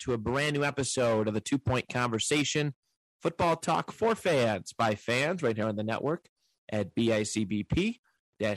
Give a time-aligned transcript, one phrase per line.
[0.00, 2.72] To a brand new episode of the Two Point Conversation
[3.20, 6.26] Football Talk for Fans by fans right here on the network
[6.72, 7.98] at bicbp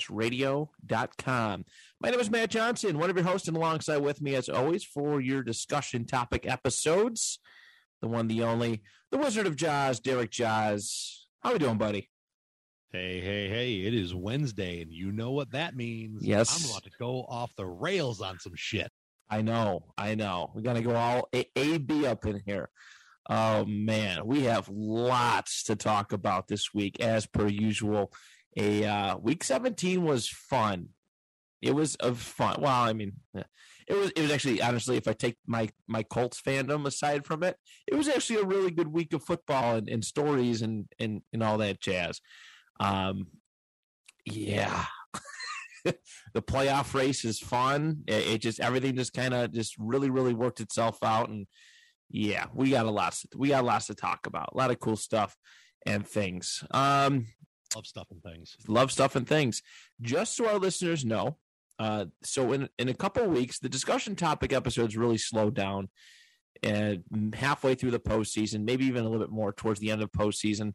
[0.09, 1.65] radio.com.
[1.99, 4.85] My name is Matt Johnson, one of your hosts, and alongside with me, as always,
[4.85, 7.39] for your discussion topic episodes,
[8.01, 8.81] the one, the only,
[9.11, 11.25] the Wizard of Joz, Derek Joz.
[11.41, 12.09] How are we doing, buddy?
[12.91, 16.25] Hey, hey, hey, it is Wednesday, and you know what that means.
[16.25, 16.63] Yes.
[16.63, 18.89] I'm about to go off the rails on some shit.
[19.33, 20.51] I know, I know.
[20.53, 22.69] We got to go all A, A, B up in here.
[23.27, 28.13] Oh man, we have lots to talk about this week, as per usual.
[28.57, 30.89] A uh, week seventeen was fun.
[31.63, 32.57] It was a fun.
[32.59, 34.11] Well, I mean, it was.
[34.11, 37.95] It was actually, honestly, if I take my my Colts fandom aside from it, it
[37.95, 41.57] was actually a really good week of football and, and stories and and and all
[41.57, 42.21] that jazz.
[42.79, 43.27] Um,
[44.25, 44.85] yeah,
[46.33, 48.03] the playoff race is fun.
[48.07, 51.47] It, it just everything just kind of just really really worked itself out, and
[52.09, 53.17] yeah, we got a lot.
[53.35, 54.49] We got lots to talk about.
[54.53, 55.35] A lot of cool stuff
[55.85, 56.63] and things.
[56.71, 57.27] Um,
[57.75, 58.55] Love stuff and things.
[58.67, 59.63] love stuff and things.
[60.01, 61.37] Just so our listeners know,
[61.79, 65.89] uh, so in in a couple of weeks, the discussion topic episodes really slowed down,
[66.61, 67.03] and
[67.35, 70.73] halfway through the postseason, maybe even a little bit more towards the end of postseason.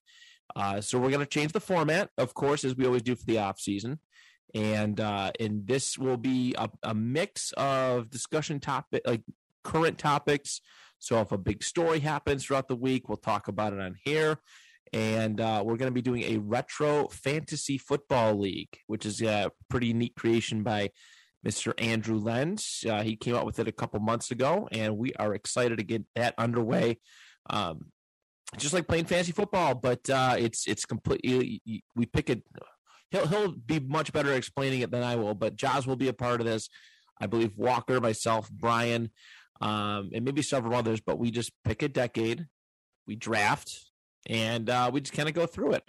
[0.57, 3.25] Uh, so we're going to change the format, of course, as we always do for
[3.27, 4.01] the off season,
[4.55, 9.23] and uh, and this will be a, a mix of discussion topic, like
[9.65, 10.61] current topics.
[10.99, 14.41] So if a big story happens throughout the week, we'll talk about it on here
[14.93, 19.51] and uh, we're going to be doing a retro fantasy football league, which is a
[19.69, 20.91] pretty neat creation by
[21.47, 21.73] Mr.
[21.79, 22.85] Andrew Lenz.
[22.89, 25.85] Uh, he came out with it a couple months ago, and we are excited to
[25.85, 26.99] get that underway.
[27.51, 27.87] Um,
[28.57, 31.61] just like playing fantasy football, but uh, it's it's completely
[31.95, 32.43] we pick it.
[33.11, 36.13] He'll he'll be much better explaining it than I will, but Joz will be a
[36.13, 36.69] part of this.
[37.21, 39.11] I believe Walker, myself, Brian,
[39.61, 41.01] um, and maybe several others.
[41.01, 42.47] But we just pick a decade,
[43.07, 43.87] we draft,
[44.29, 45.85] and uh, we just kind of go through it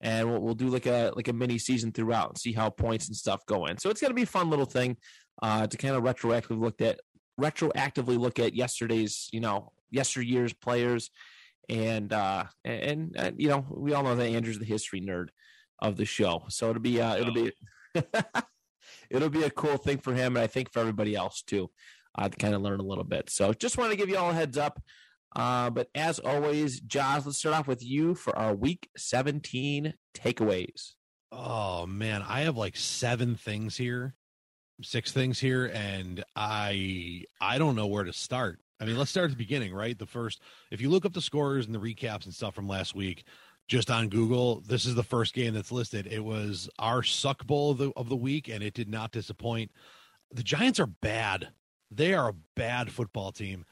[0.00, 3.06] and we'll, we'll do like a like a mini season throughout and see how points
[3.08, 4.96] and stuff go in so it's going to be a fun little thing
[5.42, 7.00] uh, to kind of retroactively look at
[7.40, 11.10] retroactively look at yesterday's you know yesteryear's players
[11.68, 15.28] and uh and, and you know we all know that andrew's the history nerd
[15.82, 17.52] of the show so it'll be uh it'll be
[19.10, 21.70] it'll be a cool thing for him and i think for everybody else too
[22.18, 24.30] uh, to kind of learn a little bit so just want to give you all
[24.30, 24.80] a heads up
[25.36, 30.92] uh, but as always, Josh, let's start off with you for our week 17 takeaways.
[31.32, 34.14] Oh man, I have like seven things here,
[34.82, 38.58] six things here, and I I don't know where to start.
[38.80, 39.96] I mean, let's start at the beginning, right?
[39.96, 40.40] The first,
[40.72, 43.24] if you look up the scores and the recaps and stuff from last week,
[43.70, 46.08] just on Google, this is the first game that's listed.
[46.08, 49.70] It was our suck bowl of the, of the week, and it did not disappoint.
[50.32, 51.50] The Giants are bad.
[51.88, 53.64] They are a bad football team.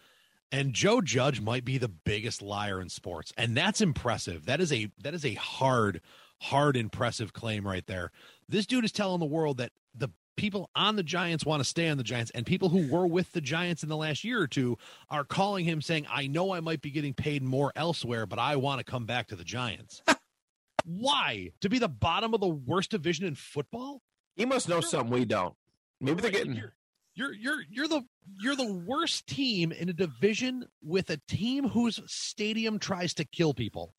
[0.53, 4.47] And Joe Judge might be the biggest liar in sports, and that's impressive.
[4.47, 6.01] That is a that is a hard,
[6.41, 8.13] hard, impressive claim right there.
[8.49, 11.89] This dude is telling the world that the people on the Giants want to stay
[11.89, 14.47] on the Giants, and people who were with the Giants in the last year or
[14.47, 14.79] two
[15.11, 18.57] are calling him saying, "I know I might be getting paid more elsewhere, but I
[18.57, 20.01] want to come back to the Giants."
[20.85, 21.51] Why?
[21.61, 24.01] To be the bottom of the worst division in football?
[24.37, 25.55] He must know something we don't.
[26.01, 26.55] Maybe they're getting.
[26.55, 26.73] You're,
[27.15, 28.03] you're you're you're the
[28.41, 33.53] you're the worst team in a division with a team whose stadium tries to kill
[33.53, 33.93] people.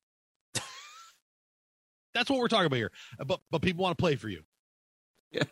[2.13, 2.91] That's what we're talking about here.
[3.23, 4.43] But but people want to play for you.
[5.31, 5.43] Yeah.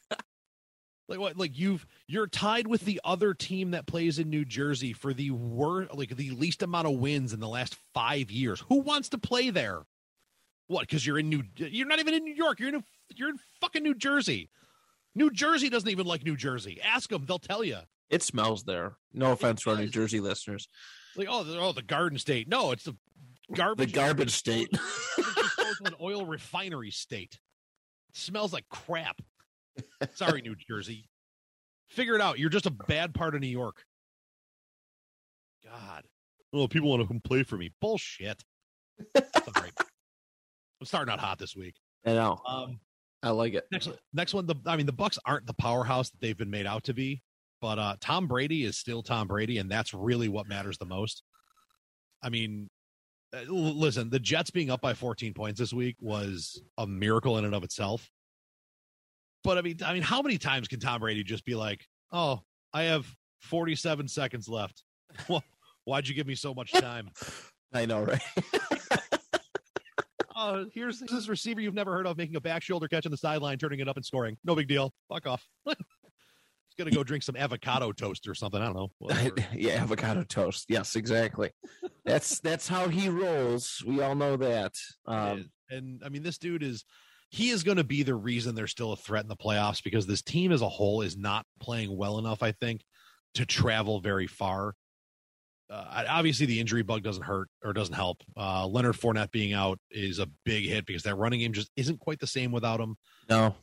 [1.07, 1.37] Like what?
[1.37, 5.31] Like you've you're tied with the other team that plays in New Jersey for the
[5.31, 8.63] worst, like the least amount of wins in the last five years.
[8.67, 9.83] Who wants to play there?
[10.67, 10.81] What?
[10.81, 11.43] Because you're in New.
[11.55, 12.59] You're not even in New York.
[12.59, 12.83] You're in.
[13.15, 14.49] You're in fucking New Jersey.
[15.15, 16.79] New Jersey doesn't even like New Jersey.
[16.83, 17.77] Ask them; they'll tell you.
[18.09, 18.97] It smells there.
[19.13, 19.87] No offense to our New.
[19.87, 20.67] Jersey listeners.
[21.15, 22.47] Like, oh, the, oh, the Garden State.
[22.47, 22.95] No, it's the
[23.53, 23.91] garbage.
[23.91, 24.69] The garbage state.
[25.83, 27.39] and oil refinery state.
[28.09, 29.21] It smells like crap.
[30.13, 31.09] Sorry, New Jersey.
[31.89, 32.39] Figure it out.
[32.39, 33.83] You're just a bad part of New York.
[35.63, 36.03] God.
[36.53, 37.71] Oh, people want to come play for me.
[37.81, 38.43] Bullshit.
[39.15, 39.71] Sorry.
[39.79, 41.75] I'm starting out hot this week.
[42.05, 42.39] I know.
[42.47, 42.79] Um,
[43.23, 43.65] I like it.
[43.71, 46.65] next next one, the I mean the Bucks aren't the powerhouse that they've been made
[46.65, 47.23] out to be,
[47.61, 51.23] but uh Tom Brady is still Tom Brady, and that's really what matters the most.
[52.21, 52.69] I mean,
[53.35, 57.45] uh, listen, the Jets being up by 14 points this week was a miracle in
[57.45, 58.09] and of itself.
[59.47, 62.41] But I mean, I mean, how many times can Tom Brady just be like, "Oh,
[62.73, 63.07] I have
[63.39, 64.83] 47 seconds left.
[65.29, 65.41] Well,
[65.85, 67.11] Why'd you give me so much time?
[67.73, 68.21] I know, right?
[70.35, 73.17] uh, here's this receiver you've never heard of making a back shoulder catch on the
[73.17, 74.35] sideline, turning it up and scoring.
[74.43, 74.93] No big deal.
[75.07, 75.47] Fuck off.
[75.65, 75.75] He's
[76.77, 78.61] gonna go drink some avocado toast or something.
[78.61, 78.91] I don't know.
[78.99, 79.35] Whatever.
[79.53, 80.65] yeah, avocado toast.
[80.67, 81.51] Yes, exactly.
[82.03, 83.81] That's that's how he rolls.
[83.87, 84.73] We all know that.
[85.05, 86.83] Um, and I mean, this dude is
[87.29, 90.07] he is going to be the reason they're still a threat in the playoffs because
[90.07, 92.41] this team as a whole is not playing well enough.
[92.41, 92.81] I think
[93.35, 94.73] to travel very far.
[95.69, 98.23] Uh, obviously, the injury bug doesn't hurt or doesn't help.
[98.37, 101.99] Uh, Leonard Fournette being out is a big hit because that running game just isn't
[101.99, 102.95] quite the same without him.
[103.29, 103.53] no,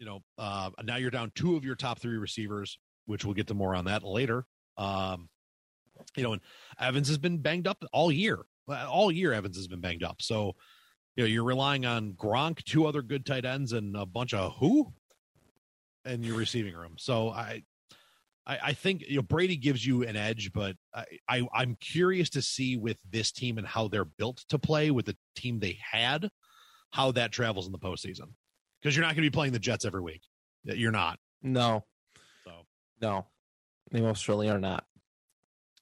[0.00, 3.46] You know, uh, now you're down two of your top three receivers, which we'll get
[3.46, 4.44] to more on that later.
[4.76, 5.28] Um,
[6.16, 6.42] you know, and
[6.80, 8.40] Evans has been banged up all year.
[8.68, 10.20] All year, Evans has been banged up.
[10.20, 10.56] So,
[11.16, 14.54] you know, you're relying on Gronk, two other good tight ends, and a bunch of
[14.58, 14.92] who
[16.04, 16.94] in your receiving room.
[16.98, 17.62] So I,
[18.46, 22.30] I, I think you know Brady gives you an edge, but I, I I'm curious
[22.30, 25.78] to see with this team and how they're built to play with the team they
[25.90, 26.28] had,
[26.90, 28.32] how that travels in the postseason.
[28.82, 30.20] Because you're not going to be playing the Jets every week.
[30.64, 31.18] You're not.
[31.42, 31.84] no,
[32.44, 32.52] So
[33.00, 33.26] no.
[33.90, 34.84] They most certainly are not.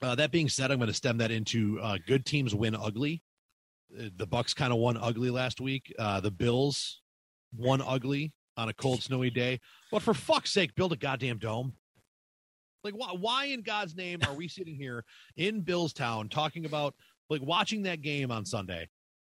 [0.02, 3.23] uh, that being said, I'm going to stem that into uh, good teams win ugly.
[4.16, 5.92] The Bucks kind of won ugly last week.
[5.98, 7.02] Uh, the Bills
[7.56, 9.60] won ugly on a cold, snowy day.
[9.90, 11.74] But for fuck's sake, build a goddamn dome.
[12.84, 15.04] Like, why, why in God's name are we sitting here
[15.36, 16.94] in Billstown talking about,
[17.30, 18.88] like, watching that game on Sunday?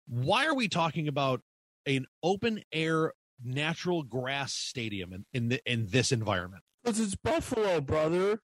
[0.08, 1.42] Why are we talking about
[1.86, 3.12] an open air,
[3.44, 6.62] natural grass stadium in in, the, in this environment?
[6.82, 8.40] Because it's Buffalo, brother.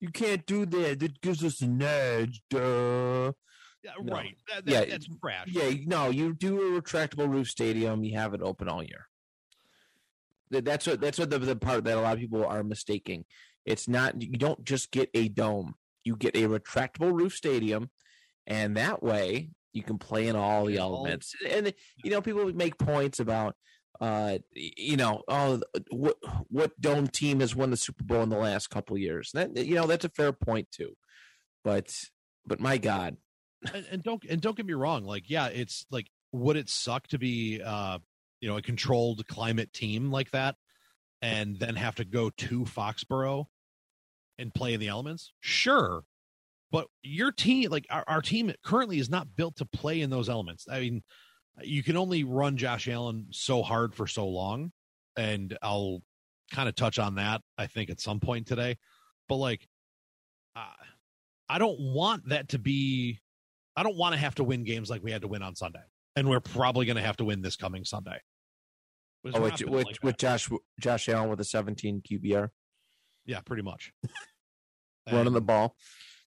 [0.00, 1.02] You can't do that.
[1.02, 2.42] It gives us an edge.
[2.50, 3.32] Duh.
[4.02, 4.14] No.
[4.14, 4.36] right.
[4.48, 5.48] That, that, Yeah, that's trash.
[5.48, 8.04] Yeah, no, you do a retractable roof stadium.
[8.04, 9.06] You have it open all year.
[10.50, 13.24] That's what that's what the, the part that a lot of people are mistaking.
[13.64, 15.74] It's not you don't just get a dome.
[16.04, 17.90] You get a retractable roof stadium,
[18.46, 21.34] and that way you can play in all the elements.
[21.48, 21.74] And
[22.04, 23.56] you know, people make points about
[24.00, 25.60] uh you know, oh
[25.90, 26.16] what
[26.48, 29.30] what dome team has won the Super Bowl in the last couple years.
[29.34, 30.96] That you know, that's a fair point too.
[31.64, 31.92] But
[32.46, 33.16] but my God,
[33.74, 37.06] and, and don't and don't get me wrong like yeah it's like would it suck
[37.08, 37.98] to be uh
[38.40, 40.56] you know a controlled climate team like that
[41.22, 43.46] and then have to go to foxborough
[44.38, 45.32] and play in the elements?
[45.40, 46.02] Sure
[46.70, 50.28] but your team like our, our team currently is not built to play in those
[50.28, 50.66] elements.
[50.70, 51.02] I mean
[51.62, 54.72] you can only run josh allen so hard for so long
[55.16, 56.00] and i'll
[56.52, 58.76] kind of touch on that i think at some point today
[59.28, 59.66] but like
[60.54, 60.66] uh,
[61.48, 63.20] i don't want that to be
[63.76, 65.82] I don't want to have to win games like we had to win on Sunday,
[66.14, 68.18] and we're probably going to have to win this coming Sunday.
[69.34, 70.16] Oh, with, with, like with.
[70.18, 70.48] Josh
[70.80, 72.48] Josh Allen with a 17 QBR.
[73.24, 73.92] yeah, pretty much
[75.12, 75.74] running the ball.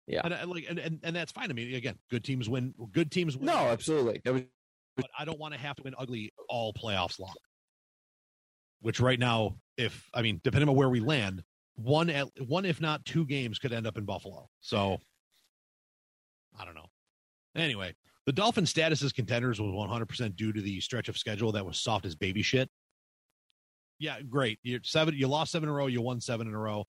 [0.06, 0.22] Yeah.
[0.24, 1.50] and, and like and, and and that's fine.
[1.50, 2.74] I mean, again, good teams win.
[2.92, 3.46] Good teams win.
[3.46, 4.21] No, absolutely.
[4.26, 4.44] Was
[4.97, 7.33] but I don't want to have to win ugly all playoffs long.
[8.81, 11.44] Which right now, if I mean, depending on where we land,
[11.76, 14.50] one at one if not two games could end up in Buffalo.
[14.62, 14.97] So
[16.59, 16.89] I don't know.
[17.59, 17.94] Anyway,
[18.25, 21.80] the Dolphins' status as contenders was 100% due to the stretch of schedule that was
[21.80, 22.69] soft as baby shit.
[23.99, 24.59] Yeah, great.
[24.63, 25.13] You seven.
[25.16, 25.87] You lost seven in a row.
[25.87, 26.85] You won seven in a row,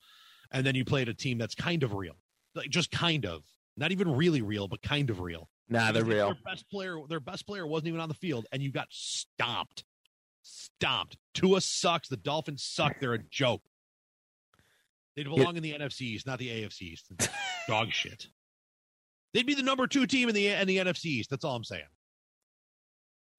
[0.52, 2.14] and then you played a team that's kind of real,
[2.54, 3.42] like just kind of,
[3.76, 5.48] not even really real, but kind of real.
[5.68, 6.26] nah, they're real.
[6.26, 9.84] Their best player, their best player wasn't even on the field, and you got stomped.
[10.42, 11.16] Stomped.
[11.34, 12.08] Tua sucks.
[12.08, 13.00] The Dolphins suck.
[13.00, 13.62] They're a joke.
[15.16, 17.00] They belong in the NFCs, not the AFCs.
[17.68, 18.28] Dog shit.
[19.32, 21.30] They'd be the number two team in the in the NFC East.
[21.30, 21.84] That's all I'm saying.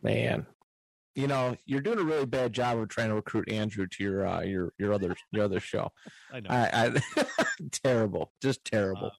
[0.01, 0.45] Man.
[1.13, 4.25] You know, you're doing a really bad job of trying to recruit Andrew to your
[4.25, 5.89] uh, your your other your other show.
[6.31, 6.49] I know.
[6.49, 7.25] I, I
[7.83, 9.07] terrible, just terrible.
[9.07, 9.09] Uh,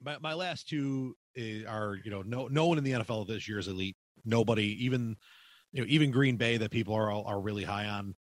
[0.00, 3.48] my my last two is, are you know no no one in the NFL this
[3.48, 3.96] year is elite.
[4.24, 5.16] Nobody even
[5.72, 8.14] you know even Green Bay that people are are really high on.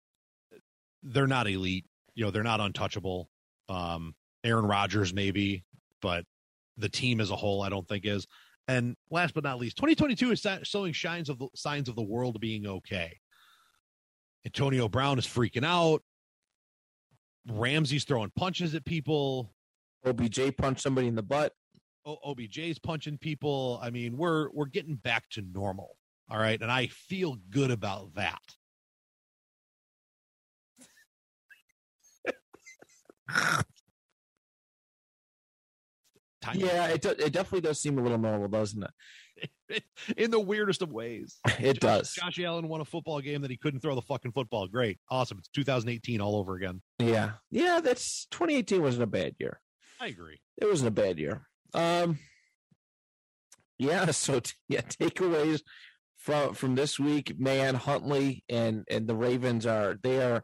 [1.03, 1.85] They're not elite.
[2.15, 3.29] You know they're not untouchable.
[3.69, 5.63] Um, Aaron Rodgers maybe,
[6.01, 6.25] but
[6.77, 8.27] the team as a whole I don't think is.
[8.67, 12.39] And last but not least, 2022 is showing signs of the signs of the world
[12.39, 13.19] being okay.
[14.45, 16.01] Antonio Brown is freaking out.
[17.49, 19.53] Ramsey's throwing punches at people.
[20.05, 21.53] OBJ punched somebody in the butt.
[22.05, 23.79] O- OBJ's punching people.
[23.81, 25.97] I mean, we're we're getting back to normal.
[26.29, 28.41] All right, and I feel good about that.
[36.43, 39.83] Tiny- Yeah, it it definitely does seem a little normal, doesn't it?
[40.17, 41.37] in the weirdest of ways.
[41.59, 42.13] It Josh, does.
[42.13, 44.67] Josh Allen won a football game that he couldn't throw the fucking football.
[44.67, 45.37] Great, awesome.
[45.39, 46.81] It's 2018 all over again.
[46.99, 47.79] Yeah, yeah.
[47.81, 49.59] That's 2018 wasn't a bad year.
[49.99, 50.39] I agree.
[50.61, 51.47] It wasn't a bad year.
[51.73, 52.19] Um,
[53.79, 54.05] yeah.
[54.11, 55.61] So t- yeah, takeaways
[56.17, 57.75] from from this week, man.
[57.75, 60.43] Huntley and and the Ravens are they are.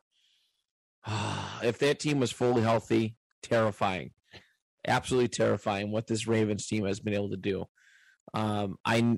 [1.63, 4.12] if that team was fully healthy, terrifying,
[4.88, 5.92] absolutely terrifying.
[5.92, 7.66] What this Ravens team has been able to do.
[8.34, 9.18] Um, I,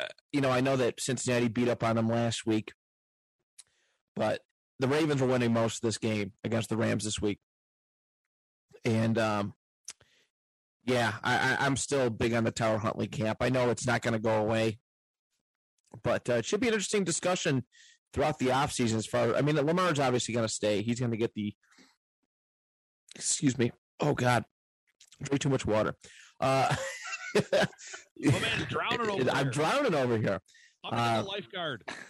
[0.00, 2.72] uh, you know, I know that Cincinnati beat up on them last week,
[4.14, 4.40] but
[4.78, 7.38] the Ravens were winning most of this game against the Rams this week,
[8.84, 9.54] and um,
[10.86, 13.38] yeah, I, I, I'm still big on the Tyler Huntley camp.
[13.40, 14.78] I know it's not going to go away,
[16.02, 17.64] but uh, it should be an interesting discussion
[18.12, 20.82] throughout the offseason as far I mean, Lamar's obviously going to stay.
[20.82, 21.54] He's going to get the,
[23.14, 23.72] excuse me.
[24.00, 24.44] Oh, God.
[25.22, 25.94] Drink too much water.
[26.40, 26.74] Uh,
[27.34, 29.52] My man's drowning over I'm there.
[29.52, 30.40] drowning over here.
[30.84, 31.84] I'm uh, a lifeguard.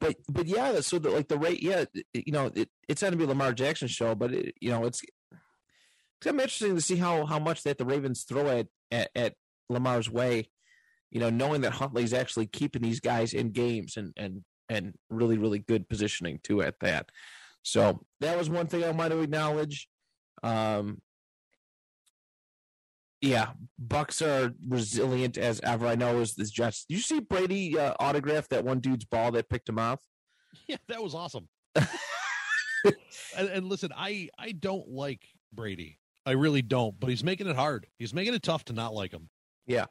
[0.00, 3.18] but but yeah, so the, like the rate, yeah, you know, it, it's going to
[3.18, 6.96] be Lamar Jackson show, but it, you know, it's it's gonna be interesting to see
[6.96, 9.34] how how much that the Ravens throw at, at at
[9.68, 10.48] Lamar's way.
[11.10, 15.38] You know, knowing that Huntley's actually keeping these guys in games and and and really
[15.38, 17.10] really good positioning too at that.
[17.62, 19.88] So that was one thing I wanted to acknowledge.
[20.42, 21.02] Um,
[23.20, 25.86] yeah, Bucks are resilient as ever.
[25.86, 26.84] I know is this Jets.
[26.84, 30.00] Did you see Brady uh, autograph that one dude's ball that picked him off?
[30.66, 31.48] Yeah, that was awesome.
[31.76, 32.96] and,
[33.36, 35.22] and listen, I I don't like
[35.52, 36.00] Brady.
[36.26, 36.98] I really don't.
[36.98, 37.86] But he's making it hard.
[37.98, 39.28] He's making it tough to not like him.
[39.66, 39.86] Yeah.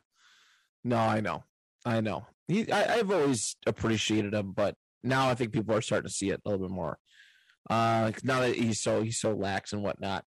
[0.83, 1.45] No, I know.
[1.85, 2.27] I know.
[2.49, 6.29] He, I, I've always appreciated him, but now I think people are starting to see
[6.29, 6.97] it a little bit more.
[7.69, 10.25] Uh, now that he's so he's so lax and whatnot.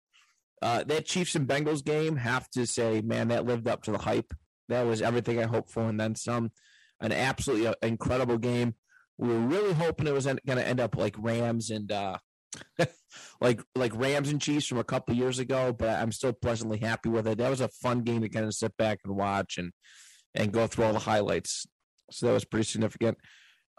[0.62, 3.98] Uh, that Chiefs and Bengals game, have to say, man, that lived up to the
[3.98, 4.34] hype.
[4.70, 6.52] That was everything I hoped for, and then some.
[7.00, 8.76] An absolutely uh, incredible game.
[9.18, 12.18] We were really hoping it was going to end up like Rams and uh,
[13.42, 17.10] like like Rams and Chiefs from a couple years ago, but I'm still pleasantly happy
[17.10, 17.38] with it.
[17.40, 19.72] That was a fun game to kind of sit back and watch and
[20.36, 21.66] and go through all the highlights.
[22.12, 23.18] So that was pretty significant.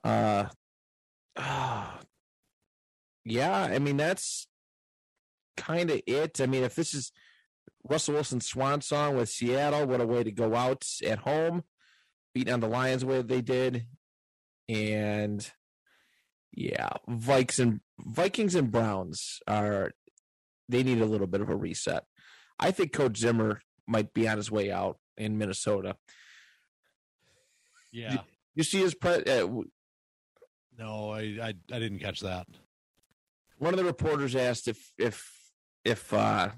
[0.05, 0.47] Uh,
[3.25, 4.47] yeah, I mean that's
[5.57, 6.41] kind of it.
[6.41, 7.13] I mean, if this is
[7.89, 11.65] Russell Wilson's swan song with Seattle, what a way to go out at home,
[12.35, 13.87] beating on the Lions the way they did,
[14.69, 15.51] and
[16.53, 19.93] yeah, Vikes and Vikings and Browns are
[20.69, 22.05] they need a little bit of a reset.
[22.59, 25.97] I think Coach Zimmer might be on his way out in Minnesota.
[27.91, 28.19] Yeah.
[28.55, 29.49] You see his pre- uh,
[30.79, 32.47] No, I, I I didn't catch that.
[33.59, 35.31] one of the reporters asked if if
[35.85, 36.51] if uh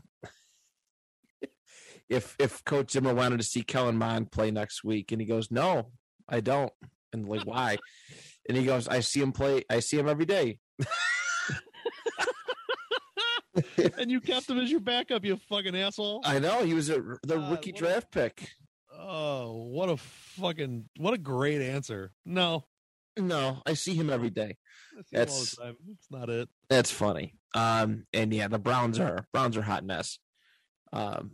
[2.09, 5.51] if if Coach Zimmer wanted to see Kellen Mond play next week, and he goes,
[5.51, 5.91] "No,
[6.29, 6.73] I don't."
[7.13, 7.79] And like, why?
[8.49, 9.65] And he goes, "I see him play.
[9.71, 10.59] I see him every day."
[13.99, 16.23] and you kept him as your backup, you fucking asshole.
[16.25, 18.49] I know he was a, the Uh, rookie what a- draft pick.
[18.97, 22.13] Oh, what a fucking what a great answer.
[22.25, 22.65] No.
[23.17, 24.57] No, I see him every day.
[24.93, 25.57] I him all That's-.
[25.57, 26.49] That's not it.
[26.69, 27.35] That's funny.
[27.55, 30.19] Um, and yeah, the Browns are Browns are hot mess.
[30.93, 31.33] Um,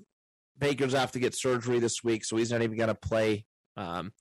[0.58, 3.46] Baker's off to get surgery this week, so he's not even going to play.
[3.76, 4.12] Um,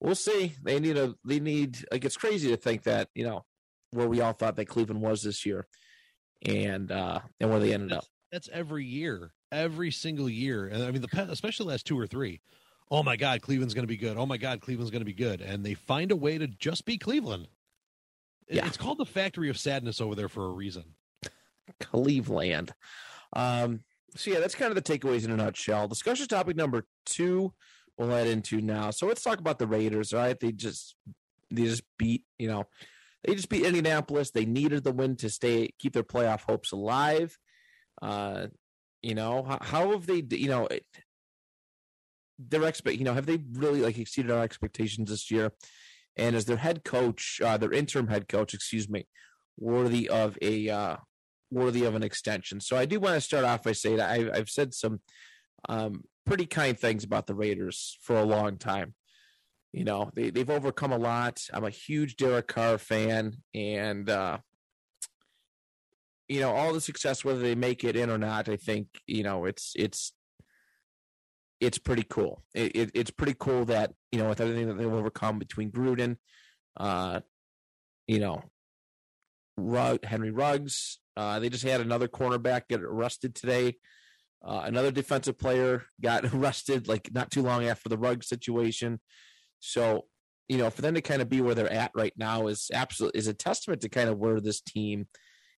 [0.00, 0.54] we'll see.
[0.62, 1.14] They need a.
[1.24, 3.44] They need like it's crazy to think that you know
[3.90, 5.66] where we all thought that Cleveland was this year,
[6.44, 8.04] and uh, and where they ended up.
[8.32, 10.66] That's every year, every single year.
[10.66, 12.40] And I mean, the especially the last two or three.
[12.90, 14.18] Oh my God, Cleveland's going to be good.
[14.18, 15.40] Oh my God, Cleveland's going to be good.
[15.40, 17.48] And they find a way to just be Cleveland.
[18.48, 18.66] Yeah.
[18.66, 20.84] It's called the factory of sadness over there for a reason.
[21.80, 22.72] Cleveland.
[23.34, 23.80] Um,
[24.16, 25.88] so yeah, that's kind of the takeaways in a nutshell.
[25.88, 27.52] Discussion topic number two
[27.96, 28.90] we'll head into now.
[28.90, 30.12] So let's talk about the Raiders.
[30.12, 30.38] right?
[30.38, 30.96] they just
[31.50, 32.64] they just beat you know
[33.24, 34.30] they just beat Indianapolis.
[34.30, 37.36] They needed the win to stay keep their playoff hopes alive.
[38.02, 38.48] Uh,
[39.02, 40.84] you know how, how have they you know it,
[42.38, 45.52] their expect you know have they really like exceeded our expectations this year?
[46.16, 49.08] And as their head coach, uh, their interim head coach, excuse me,
[49.58, 50.96] worthy of a uh,
[51.54, 52.60] worthy of an extension.
[52.60, 55.00] So I do want to start off by saying I, I've said some
[55.68, 58.94] um, pretty kind things about the Raiders for a long time.
[59.72, 61.40] You know, they, they've overcome a lot.
[61.52, 64.38] I'm a huge Derek Carr fan, and uh,
[66.28, 68.48] you know all the success, whether they make it in or not.
[68.48, 70.12] I think you know it's it's
[71.60, 72.42] it's pretty cool.
[72.54, 76.18] It, it, it's pretty cool that you know with everything that they've overcome between Gruden,
[76.76, 77.20] uh,
[78.06, 78.44] you know,
[79.56, 80.98] Rugg, Henry Ruggs.
[81.16, 83.76] Uh, they just had another cornerback get arrested today.
[84.44, 89.00] Uh, another defensive player got arrested like not too long after the rug situation.
[89.60, 90.04] So
[90.48, 93.18] you know, for them to kind of be where they're at right now is absolutely
[93.18, 95.08] is a testament to kind of where this team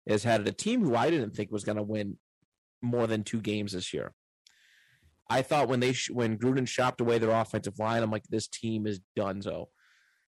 [0.06, 0.46] is headed.
[0.46, 2.18] A team who I didn't think was going to win
[2.82, 4.12] more than two games this year.
[5.30, 8.46] I thought when they sh- when Gruden shopped away their offensive line, I'm like, this
[8.46, 9.70] team is done so.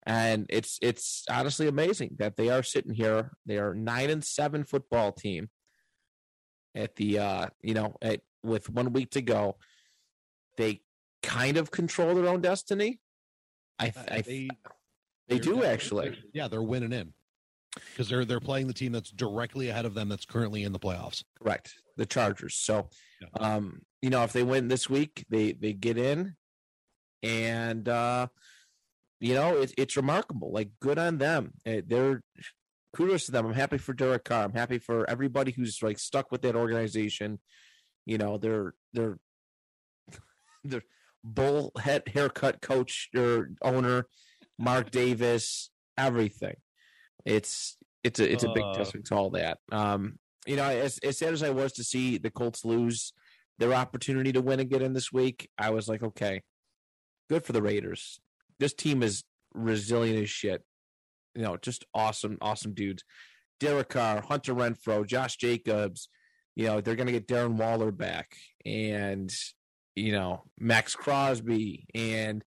[0.06, 3.32] And it's it's honestly amazing that they are sitting here.
[3.46, 5.50] They are nine and seven football team
[6.76, 9.58] at the uh you know at with one week to go.
[10.58, 10.82] They
[11.24, 13.00] kind of control their own destiny.
[13.80, 14.48] I, Uh, I they
[15.28, 16.18] they they're do actually.
[16.34, 17.14] Yeah, they're winning in
[17.90, 20.80] because they're they're playing the team that's directly ahead of them that's currently in the
[20.80, 21.24] playoffs.
[21.42, 21.74] Correct.
[21.98, 22.56] The Chargers.
[22.56, 22.90] So,
[23.22, 23.28] Yeah.
[23.40, 26.36] um, you know, if they win this week, they they get in,
[27.24, 28.28] and uh,
[29.20, 30.52] you know, it's it's remarkable.
[30.52, 31.54] Like, good on them.
[31.66, 32.22] Eh, They're
[32.96, 33.46] kudos to them.
[33.46, 34.44] I'm happy for Derek Carr.
[34.46, 37.40] I'm happy for everybody who's like stuck with that organization.
[38.06, 39.18] You know, they're they're
[40.64, 40.84] they're
[41.24, 44.08] bull head haircut coach or owner,
[44.60, 46.56] Mark Davis, everything.
[47.26, 48.74] It's it's a it's a big Uh.
[48.76, 49.58] testament to all that.
[49.72, 53.14] Um, you know, as as sad as I was to see the Colts lose
[53.58, 56.44] their opportunity to win and get in this week, I was like, okay,
[57.30, 58.20] good for the Raiders.
[58.60, 60.64] This team is resilient as shit.
[61.34, 63.04] You know, just awesome, awesome dudes.
[63.60, 66.10] Derek Carr, Hunter Renfrow, Josh Jacobs.
[66.56, 68.36] You know, they're going to get Darren Waller back,
[68.66, 69.30] and
[69.96, 72.44] you know Maxx Crosby and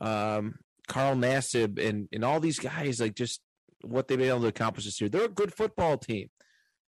[0.00, 0.54] um,
[0.88, 3.00] Carl Nassib and and all these guys.
[3.00, 3.40] Like just
[3.82, 5.10] what they've been able to accomplish this year.
[5.10, 6.28] They're a good football team.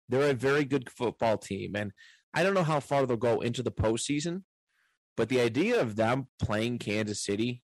[0.08, 1.92] They're a very good football team, and
[2.32, 4.42] I don't know how far they'll go into the postseason,
[5.16, 7.62] but the idea of them playing Kansas City,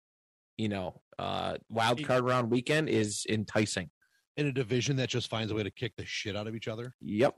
[0.56, 3.90] you know, uh, wild card round weekend is enticing.
[4.36, 6.68] In a division that just finds a way to kick the shit out of each
[6.68, 6.92] other.
[7.00, 7.36] Yep,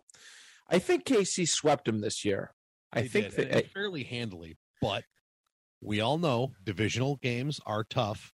[0.68, 2.52] I think KC swept them this year.
[2.92, 5.04] I They think that fairly handily, but
[5.80, 8.32] we all know divisional games are tough,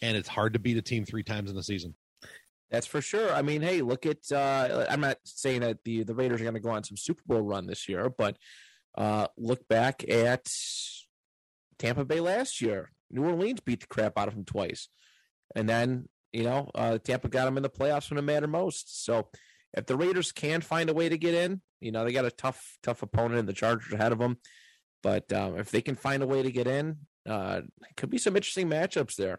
[0.00, 1.94] and it's hard to beat a team three times in the season.
[2.70, 3.32] That's for sure.
[3.32, 6.54] I mean, hey, look at uh I'm not saying that the the Raiders are going
[6.54, 8.36] to go on some Super Bowl run this year, but
[8.96, 10.46] uh look back at
[11.78, 12.90] Tampa Bay last year.
[13.10, 14.88] New Orleans beat the crap out of them twice.
[15.54, 19.04] And then, you know, uh Tampa got them in the playoffs when it mattered most.
[19.04, 19.28] So,
[19.74, 22.30] if the Raiders can find a way to get in, you know, they got a
[22.30, 24.38] tough tough opponent in the Chargers ahead of them.
[25.02, 26.96] But um, if they can find a way to get in,
[27.28, 29.38] uh, it could be some interesting matchups there.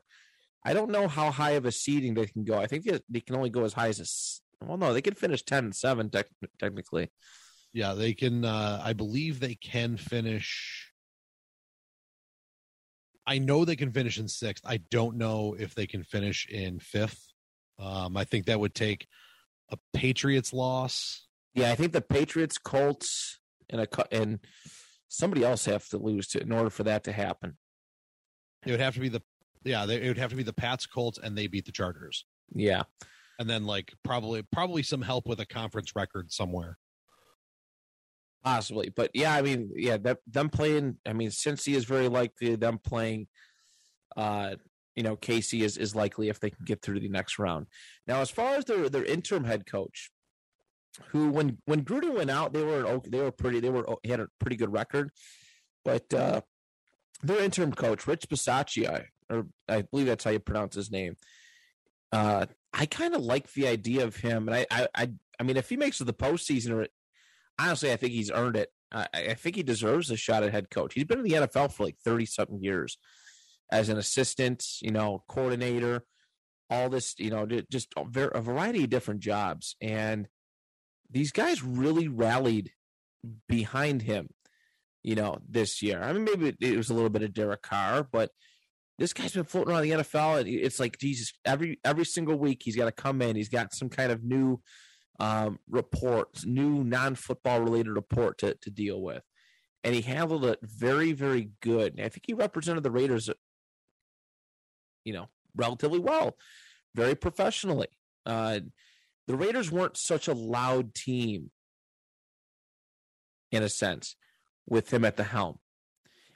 [0.63, 2.59] I don't know how high of a seeding they can go.
[2.59, 4.65] I think they, can only go as high as a.
[4.65, 6.27] Well, no, they could finish ten and seven tec-
[6.59, 7.11] technically.
[7.73, 8.43] Yeah, they can.
[8.43, 10.86] Uh, I believe they can finish.
[13.27, 14.63] I know they can finish in sixth.
[14.65, 17.21] I don't know if they can finish in fifth.
[17.77, 19.05] Um, I think that would take
[19.69, 21.27] a Patriots loss.
[21.53, 24.39] Yeah, I think the Patriots, Colts, and a and
[25.09, 27.57] somebody else have to lose to in order for that to happen.
[28.65, 29.21] It would have to be the
[29.63, 29.85] yeah.
[29.85, 32.83] They, it would have to be the Pats, Colts, and they beat the Chargers, Yeah,
[33.39, 36.77] and then like probably probably some help with a conference record somewhere.
[38.47, 40.97] Possibly, but yeah, I mean, yeah, that them playing.
[41.05, 42.55] I mean, Cincy is very likely.
[42.55, 43.27] Them playing,
[44.15, 44.55] uh,
[44.95, 47.67] you know, KC is is likely if they can get through to the next round.
[48.07, 50.11] Now, as far as their their interim head coach,
[51.09, 54.21] who when when Gruden went out, they were they were pretty they were he had
[54.21, 55.11] a pretty good record,
[55.83, 56.39] but uh
[57.21, 61.17] their interim coach Rich Bisaccia, or I believe that's how you pronounce his name.
[62.13, 65.57] Uh, I kind of like the idea of him, and I I I, I mean,
[65.57, 66.87] if he makes it the postseason, or
[67.59, 68.69] honestly, I think he's earned it.
[68.91, 70.93] I, I think he deserves a shot at head coach.
[70.93, 72.97] He's been in the NFL for like thirty something years
[73.71, 76.03] as an assistant, you know, coordinator,
[76.69, 79.75] all this, you know, just a, variety of different jobs.
[79.81, 80.27] And
[81.09, 82.71] these guys really rallied
[83.47, 84.29] behind him,
[85.03, 86.01] you know, this year.
[86.01, 88.31] I mean, maybe it, it was a little bit of Derek Carr, but
[88.97, 90.39] this guy's been floating around the NFL.
[90.39, 91.33] And it's like Jesus.
[91.45, 93.35] Every every single week, he's got to come in.
[93.35, 94.59] He's got some kind of new
[95.19, 99.23] um, report, new non football related report to to deal with,
[99.83, 101.93] and he handled it very very good.
[101.93, 103.29] And I think he represented the Raiders,
[105.03, 106.37] you know, relatively well,
[106.95, 107.87] very professionally.
[108.25, 108.59] Uh,
[109.27, 111.51] the Raiders weren't such a loud team,
[113.51, 114.15] in a sense,
[114.65, 115.59] with him at the helm.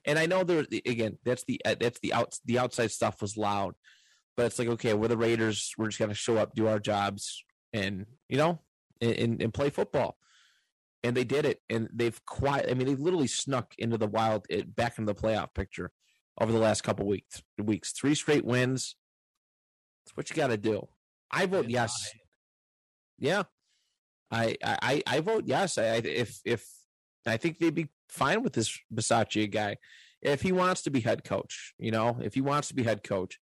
[0.05, 3.75] And I know there again, that's the that's the out the outside stuff was loud,
[4.35, 5.73] but it's like okay, we're the Raiders.
[5.77, 8.59] We're just gonna show up, do our jobs, and you know,
[9.01, 10.17] and, and play football.
[11.03, 12.67] and they did it, and they've quiet.
[12.69, 15.91] I mean, they literally snuck into the wild, it, back into the playoff picture
[16.39, 17.41] over the last couple weeks.
[17.57, 18.95] Weeks, three straight wins.
[20.05, 20.87] That's what you got to do.
[21.31, 22.11] I vote yes.
[23.17, 23.43] Yeah,
[24.31, 25.77] I I I vote yes.
[25.77, 26.67] I, I if if
[27.25, 29.77] I think they'd be fine with this Bisaccia guy
[30.21, 31.73] if he wants to be head coach.
[31.79, 33.39] You know, if he wants to be head coach,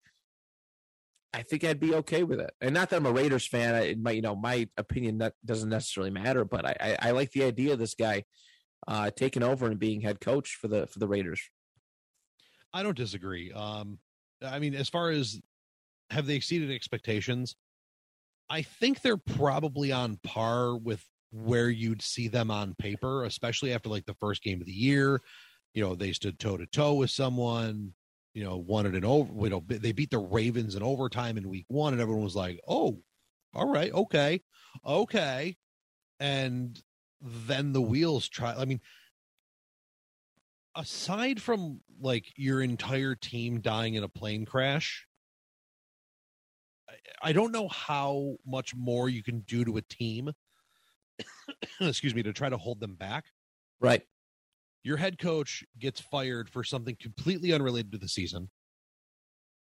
[1.38, 2.52] I think I'd be okay with it.
[2.62, 3.76] And not that I'm a Raiders fan.
[3.76, 7.32] I, might you know my opinion that doesn't necessarily matter, but I I, I like
[7.32, 8.24] the idea of this guy
[8.88, 11.42] uh, taking over and being head coach for the for the Raiders.
[12.74, 13.52] I don't disagree.
[13.52, 14.00] Um,
[14.44, 15.40] I mean, as far as
[16.10, 17.56] have they exceeded expectations?
[18.50, 23.90] I think they're probably on par with where you'd see them on paper, especially after
[23.90, 25.22] like the first game of the year.
[25.76, 27.94] You know, they stood toe to toe with someone.
[28.38, 29.34] You know, it in over.
[29.34, 32.60] You know, they beat the Ravens in overtime in week one, and everyone was like,
[32.68, 33.02] "Oh,
[33.52, 34.44] all right, okay,
[34.86, 35.58] okay."
[36.20, 36.80] And
[37.20, 38.54] then the wheels try.
[38.54, 38.80] I mean,
[40.76, 45.08] aside from like your entire team dying in a plane crash,
[47.20, 50.32] I don't know how much more you can do to a team.
[51.82, 53.26] excuse me, to try to hold them back.
[53.80, 54.04] Right.
[54.88, 58.50] Your head coach gets fired for something completely unrelated to the season.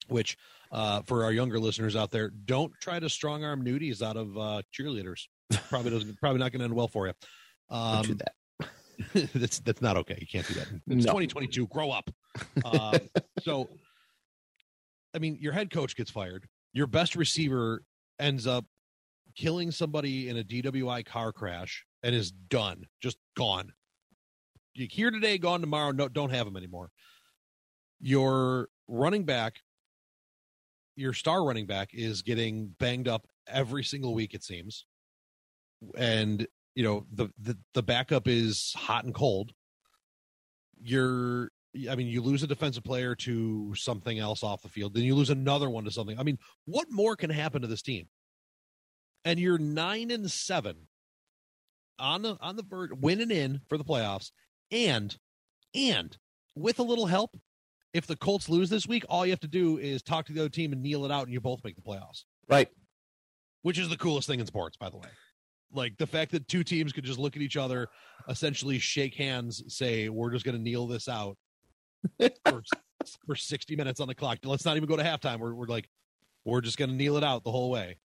[0.08, 0.38] Which,
[0.72, 4.38] uh, for our younger listeners out there, don't try to strong arm nudies out of
[4.38, 5.22] uh, cheerleaders.
[5.68, 6.16] Probably doesn't.
[6.22, 7.14] probably not going to end well for you.
[7.72, 9.30] Don't do Um, that.
[9.34, 10.18] that's that's not okay.
[10.22, 10.68] You can't do that.
[10.88, 11.14] It's No.
[11.20, 11.66] 2022.
[11.68, 12.10] Grow up.
[12.64, 13.00] Um,
[13.42, 13.68] so,
[15.16, 16.48] I mean, your head coach gets fired.
[16.74, 17.82] Your best receiver
[18.20, 18.66] ends up
[19.36, 23.74] killing somebody in a DWI car crash and is done, just gone.
[24.88, 25.92] Here today, gone tomorrow.
[25.92, 26.92] No, don't have him anymore.
[28.00, 29.56] Your running back,
[30.96, 34.34] your star running back, is getting banged up every single week.
[34.34, 34.86] It seems,
[35.98, 39.52] and you know the the, the backup is hot and cold.
[40.82, 41.52] You're
[41.90, 45.16] I mean, you lose a defensive player to something else off the field, then you
[45.16, 46.20] lose another one to something.
[46.20, 48.08] I mean, what more can happen to this team?
[49.24, 50.88] And you're nine and seven
[52.00, 54.32] on the on the verge, winning in for the playoffs,
[54.72, 55.16] and
[55.76, 56.18] and
[56.56, 57.38] with a little help,
[57.94, 60.40] if the Colts lose this week, all you have to do is talk to the
[60.40, 62.24] other team and kneel it out, and you both make the playoffs.
[62.48, 62.70] Right.
[63.62, 65.10] Which is the coolest thing in sports, by the way.
[65.72, 67.88] Like the fact that two teams could just look at each other,
[68.28, 71.38] essentially shake hands, say, "We're just going to kneel this out."
[72.46, 72.64] for,
[73.26, 74.40] for 60 minutes on the clock.
[74.44, 75.40] Let's not even go to halftime.
[75.40, 75.90] We're, we're like,
[76.46, 77.98] we're just going to kneel it out the whole way.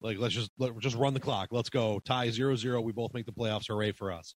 [0.00, 1.48] Like, let's just, let, just run the clock.
[1.50, 2.80] Let's go tie zero, zero.
[2.80, 3.68] We both make the playoffs.
[3.68, 4.34] Hooray for us.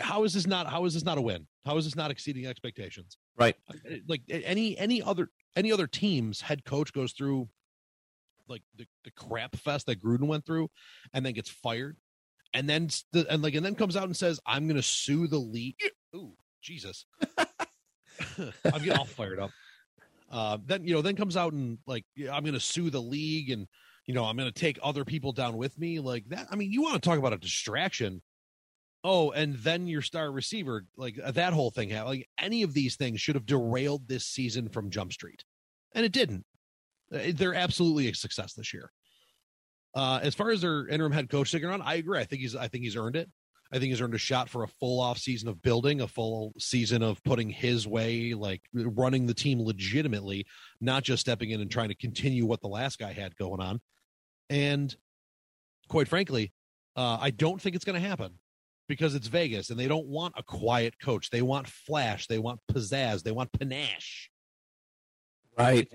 [0.00, 1.46] How is this not, how is this not a win?
[1.64, 3.18] How is this not exceeding expectations?
[3.36, 3.56] Right.
[4.06, 7.48] Like any, any other, any other team's head coach goes through
[8.48, 10.70] like the, the crap fest that Gruden went through
[11.12, 11.96] and then gets fired.
[12.54, 12.88] And then,
[13.28, 15.76] and like, and then comes out and says, I'm going to sue the league.
[16.14, 17.04] Ooh, Jesus.
[18.38, 19.50] I'm getting all fired up.
[20.30, 23.00] Uh, then you know, then comes out and like yeah, I'm going to sue the
[23.00, 23.66] league, and
[24.06, 26.48] you know I'm going to take other people down with me like that.
[26.50, 28.22] I mean, you want to talk about a distraction?
[29.04, 32.96] Oh, and then your star receiver, like uh, that whole thing, like any of these
[32.96, 35.44] things should have derailed this season from Jump Street,
[35.94, 36.44] and it didn't.
[37.12, 38.90] Uh, They're absolutely a success this year.
[39.94, 42.18] Uh, as far as their interim head coach sticking around, I agree.
[42.18, 43.30] I think he's I think he's earned it.
[43.72, 46.52] I think he's earned a shot for a full off season of building, a full
[46.58, 50.46] season of putting his way, like running the team legitimately,
[50.80, 53.80] not just stepping in and trying to continue what the last guy had going on.
[54.48, 54.94] And
[55.88, 56.52] quite frankly,
[56.96, 58.38] uh, I don't think it's going to happen
[58.88, 61.30] because it's Vegas and they don't want a quiet coach.
[61.30, 62.26] They want flash.
[62.26, 63.22] They want pizzazz.
[63.22, 64.30] They want panache.
[65.56, 65.88] Right.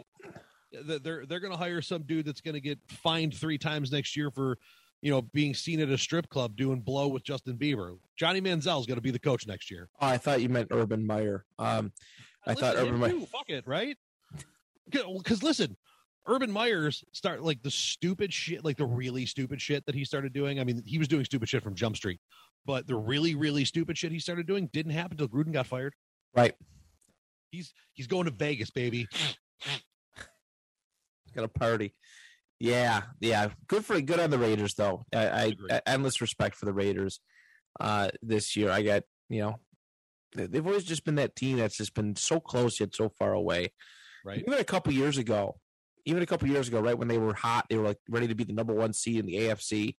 [0.72, 4.16] They're they're, going to hire some dude that's going to get fined three times next
[4.16, 4.58] year for
[5.02, 7.98] you know being seen at a strip club doing blow with Justin Bieber.
[8.18, 9.90] Johnny Manziel's going to be the coach next year.
[10.02, 11.46] Oh, I thought you meant Urban Meyer.
[11.60, 11.92] Um,
[12.46, 13.20] I thought Urban Meyer.
[13.32, 13.98] Fuck it, right?
[14.90, 15.78] Because listen,
[16.26, 20.34] Urban Meyer's start like the stupid shit, like the really stupid shit that he started
[20.34, 20.60] doing.
[20.60, 22.20] I mean, he was doing stupid shit from Jump Street,
[22.66, 25.94] but the really, really stupid shit he started doing didn't happen until Gruden got fired.
[26.36, 26.54] Right.
[27.52, 29.08] He's he's going to Vegas, baby.
[31.36, 31.94] Got a party.
[32.60, 33.50] Yeah, yeah.
[33.68, 35.04] Good for good on the Raiders though.
[35.14, 37.20] I, I, I endless respect for the Raiders
[37.80, 38.70] uh this year.
[38.70, 39.60] I got, you know,
[40.36, 43.74] they've always just been that team that's just been so close yet so far away.
[44.24, 44.40] Right.
[44.40, 45.58] Even a couple years ago,
[46.06, 48.36] even a couple years ago, right when they were hot, they were like ready to
[48.36, 49.96] be the number one seed in the AFC.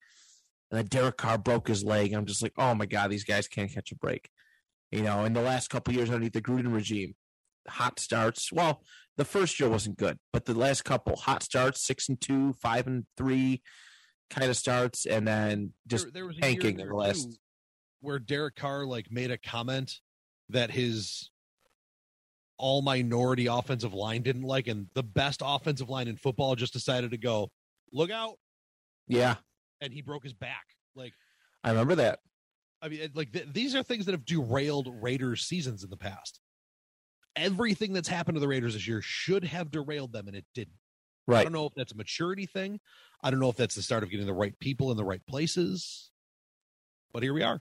[0.70, 2.12] And then Derek Carr broke his leg.
[2.12, 4.28] I'm just like, oh my God, these guys can't catch a break.
[4.90, 7.14] You know, in the last couple years underneath the Gruden regime,
[7.68, 8.52] hot starts.
[8.52, 8.82] Well,
[9.16, 12.86] the first year wasn't good, but the last couple hot starts, six and two, five
[12.86, 13.62] and three
[14.30, 17.38] kind of starts, and then just there, there was a tanking in the last-
[18.00, 20.00] where Derek Carr like made a comment
[20.50, 21.30] that his
[22.58, 27.10] all minority offensive line didn't like, and the best offensive line in football just decided
[27.10, 27.50] to go,
[27.92, 28.36] look out,
[29.08, 29.36] Yeah,
[29.80, 30.64] and he broke his back.
[30.94, 31.12] Like,
[31.62, 32.20] I remember that.
[32.80, 36.40] I mean, like th- these are things that have derailed Raiders seasons in the past.
[37.36, 40.76] Everything that's happened to the Raiders this year should have derailed them, and it didn't.
[41.26, 41.40] Right.
[41.40, 42.78] I don't know if that's a maturity thing.
[43.22, 45.24] I don't know if that's the start of getting the right people in the right
[45.26, 46.10] places.
[47.12, 47.60] But here we are.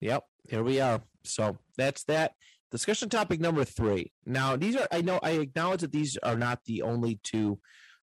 [0.00, 0.24] Yep.
[0.48, 1.02] Here we are.
[1.24, 2.32] So that's that.
[2.70, 4.12] Discussion topic number three.
[4.26, 7.60] Now, these are, I know, I acknowledge that these are not the only two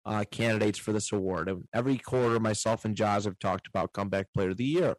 [0.07, 1.49] uh, candidates for this award.
[1.49, 4.95] And Every quarter, myself and Joz have talked about Comeback Player of the Year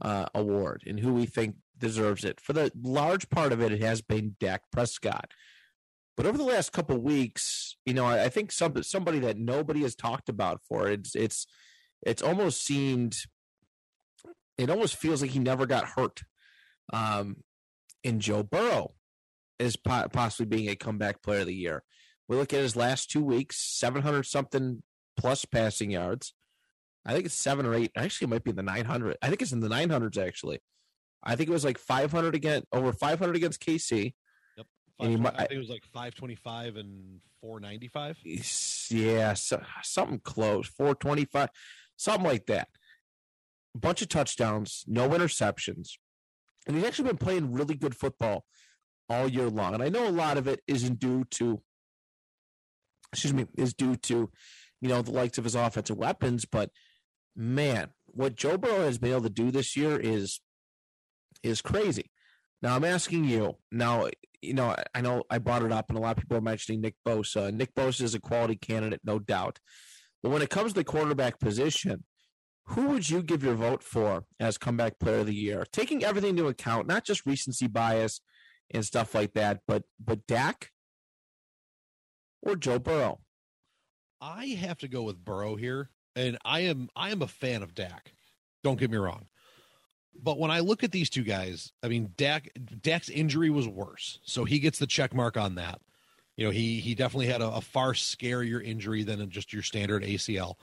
[0.00, 2.40] uh, award and who we think deserves it.
[2.40, 5.32] For the large part of it, it has been Dak Prescott.
[6.16, 9.80] But over the last couple weeks, you know, I, I think some somebody that nobody
[9.82, 11.46] has talked about for it, it's it's
[12.02, 13.16] it's almost seemed
[14.58, 16.20] it almost feels like he never got hurt.
[16.92, 17.38] Um,
[18.04, 18.94] in Joe Burrow
[19.58, 21.82] is po- possibly being a comeback player of the year.
[22.28, 24.82] We look at his last two weeks, 700 something
[25.16, 26.34] plus passing yards.
[27.04, 27.90] I think it's seven or eight.
[27.96, 29.16] Actually, it might be in the 900.
[29.22, 30.60] I think it's in the 900s, actually.
[31.22, 34.14] I think it was like 500 again, over 500 against KC.
[35.00, 38.18] And he I think it was like 525 and 495.
[38.90, 41.48] Yeah, so, something close, 425,
[41.96, 42.68] something like that.
[43.74, 45.92] A bunch of touchdowns, no interceptions.
[46.66, 48.44] And he's actually been playing really good football
[49.08, 49.74] all year long.
[49.74, 51.60] And I know a lot of it isn't due to,
[53.12, 54.30] excuse me, is due to,
[54.80, 56.44] you know, the likes of his offensive weapons.
[56.44, 56.70] But
[57.36, 60.40] man, what Joe Burrow has been able to do this year is
[61.42, 62.10] is crazy.
[62.60, 63.56] Now I'm asking you.
[63.72, 64.08] Now,
[64.40, 66.80] you know, I- know I brought it up, and a lot of people are mentioning
[66.80, 67.52] Nick Bosa.
[67.52, 69.58] Nick Bosa is a quality candidate, no doubt.
[70.22, 72.04] But when it comes to the quarterback position,
[72.66, 75.66] who would you give your vote for as comeback player of the year?
[75.72, 78.20] Taking everything into account, not just recency bias
[78.70, 80.70] and stuff like that, but but Dak
[82.40, 83.20] or Joe Burrow.
[84.20, 87.74] I have to go with Burrow here, and I am I am a fan of
[87.74, 88.12] Dak.
[88.62, 89.26] Don't get me wrong.
[90.14, 92.48] But when I look at these two guys, I mean Dak
[92.80, 94.20] Dak's injury was worse.
[94.24, 95.80] So he gets the check mark on that.
[96.36, 100.04] You know, he he definitely had a, a far scarier injury than just your standard
[100.04, 100.54] ACL.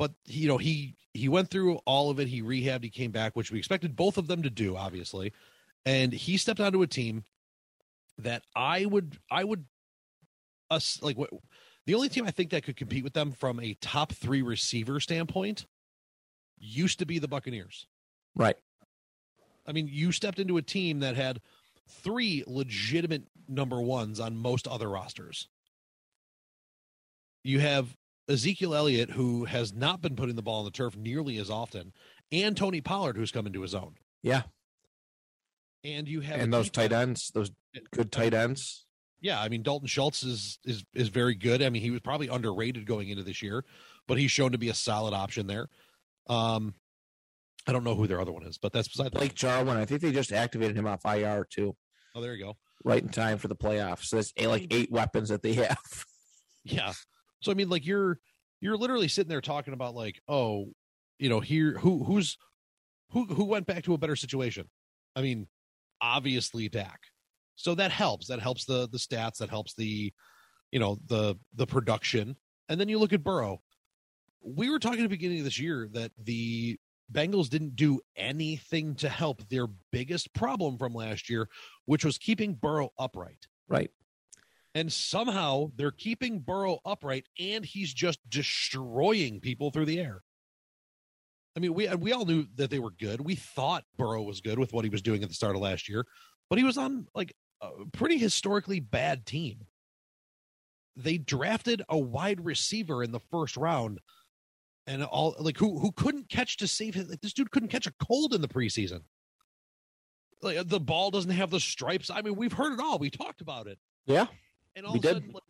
[0.00, 3.36] But you know, he he went through all of it, he rehabbed, he came back,
[3.36, 5.34] which we expected both of them to do, obviously.
[5.84, 7.24] And he stepped onto a team
[8.16, 9.66] that I would I would
[10.70, 11.28] us like what
[11.84, 15.00] the only team I think that could compete with them from a top three receiver
[15.00, 15.66] standpoint
[16.58, 17.86] used to be the Buccaneers.
[18.34, 18.56] Right.
[19.66, 21.42] I mean, you stepped into a team that had
[21.90, 25.46] three legitimate number ones on most other rosters.
[27.44, 27.98] You have
[28.30, 31.92] Ezekiel Elliott, who has not been putting the ball on the turf nearly as often,
[32.32, 33.96] and Tony Pollard, who's come into his own.
[34.22, 34.42] Yeah.
[35.82, 37.50] And you have And those tight ends, those
[37.92, 38.86] good tight ends.
[39.22, 41.62] Yeah, I mean Dalton Schultz is is is very good.
[41.62, 43.64] I mean he was probably underrated going into this year,
[44.06, 45.68] but he's shown to be a solid option there.
[46.26, 46.74] Um,
[47.66, 50.00] I don't know who their other one is, but that's beside Blake Jarwin, I think
[50.00, 51.76] they just activated him off IR too,
[52.14, 52.56] Oh, there you go.
[52.84, 54.04] right in time for the playoffs.
[54.04, 55.78] So that's eight, like eight weapons that they have.
[56.64, 56.92] Yeah.
[57.42, 58.18] So I mean, like you're
[58.60, 60.72] you're literally sitting there talking about like, oh,
[61.18, 62.36] you know, here who who's
[63.10, 64.68] who who went back to a better situation.
[65.16, 65.48] I mean,
[66.00, 67.00] obviously Dak.
[67.56, 68.28] So that helps.
[68.28, 69.38] That helps the the stats.
[69.38, 70.12] That helps the,
[70.70, 72.36] you know, the the production.
[72.68, 73.60] And then you look at Burrow.
[74.42, 76.78] We were talking at the beginning of this year that the
[77.12, 81.48] Bengals didn't do anything to help their biggest problem from last year,
[81.84, 83.90] which was keeping Burrow upright Right.
[84.74, 90.22] And somehow they're keeping Burrow upright, and he's just destroying people through the air.
[91.56, 93.20] I mean, we we all knew that they were good.
[93.20, 95.88] We thought Burrow was good with what he was doing at the start of last
[95.88, 96.06] year,
[96.48, 99.66] but he was on like a pretty historically bad team.
[100.96, 103.98] They drafted a wide receiver in the first round,
[104.86, 107.08] and all like who who couldn't catch to save his.
[107.08, 109.00] Like, this dude couldn't catch a cold in the preseason.
[110.42, 112.10] Like the ball doesn't have the stripes.
[112.10, 112.98] I mean, we've heard it all.
[112.98, 113.78] We talked about it.
[114.06, 114.26] Yeah.
[114.76, 115.14] And all We of a did.
[115.14, 115.42] sudden, like,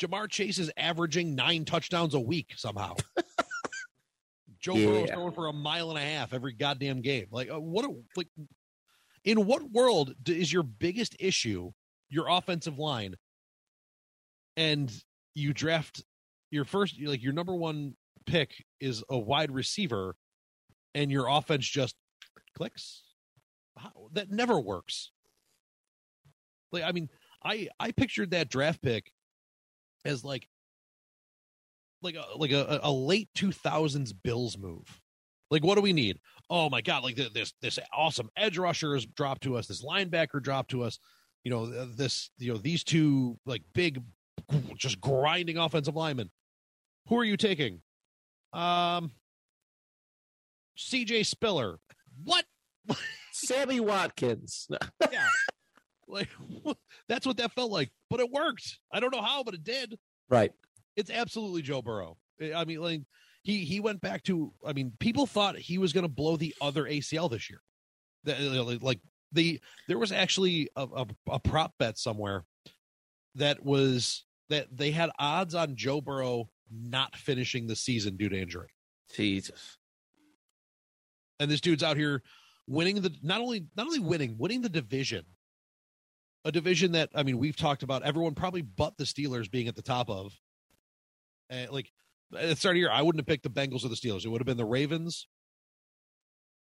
[0.00, 2.94] Ja'Marr Chase is averaging nine touchdowns a week somehow.
[4.60, 5.14] Joe Burrow's Yeah.
[5.14, 7.26] throwing for a mile and a half every goddamn game.
[7.30, 7.84] Like, uh, what?
[7.84, 8.28] a- Like,
[9.24, 11.72] in what world is your biggest issue
[12.10, 13.14] your offensive line,
[14.56, 14.90] and
[15.34, 16.02] you draft
[16.50, 20.16] your first, like your number one pick is a wide receiver,
[20.94, 21.94] and your offense just
[22.56, 23.02] clicks?
[23.76, 25.10] How, that never works.
[26.72, 27.08] Like, I mean,
[27.44, 29.12] I I pictured that draft pick
[30.04, 30.48] as like
[32.02, 35.00] like a like a, a late two thousands Bills move.
[35.50, 36.18] Like, what do we need?
[36.50, 37.04] Oh my god!
[37.04, 39.66] Like this this awesome edge rusher has dropped to us.
[39.66, 40.98] This linebacker dropped to us.
[41.44, 42.30] You know this.
[42.38, 44.02] You know these two like big,
[44.76, 46.30] just grinding offensive linemen.
[47.08, 47.80] Who are you taking?
[48.52, 49.12] Um,
[50.76, 51.22] C.J.
[51.24, 51.78] Spiller.
[52.24, 52.44] What?
[53.32, 54.68] Sammy Watkins.
[55.12, 55.28] yeah.
[56.08, 56.28] Like
[57.08, 58.78] that's what that felt like, but it worked.
[58.92, 59.98] I don't know how, but it did.
[60.28, 60.52] Right.
[60.96, 62.16] It's absolutely Joe Burrow.
[62.54, 63.02] I mean, like
[63.42, 64.52] he he went back to.
[64.66, 67.60] I mean, people thought he was going to blow the other ACL this year.
[68.24, 69.00] Like
[69.32, 72.44] the there was actually a, a, a prop bet somewhere
[73.34, 78.40] that was that they had odds on Joe Burrow not finishing the season due to
[78.40, 78.68] injury.
[79.14, 79.78] Jesus.
[81.40, 82.22] And this dude's out here
[82.66, 85.24] winning the not only not only winning, winning the division.
[86.48, 89.76] A division that I mean we've talked about everyone probably but the Steelers being at
[89.76, 90.32] the top of.
[91.50, 91.92] And like
[92.34, 94.24] at the start of the year, I wouldn't have picked the Bengals or the Steelers.
[94.24, 95.28] It would have been the Ravens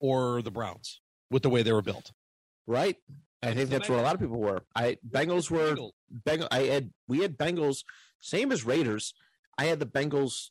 [0.01, 1.01] or the Browns
[1.33, 2.13] with the way they were built.
[2.65, 2.97] Right.
[3.43, 4.63] I think that's where a lot of people were.
[4.77, 5.75] I Bengals were
[6.09, 6.47] Bengal.
[6.53, 7.83] I had we had Bengals
[8.21, 9.15] same as Raiders.
[9.59, 10.51] I had the Bengals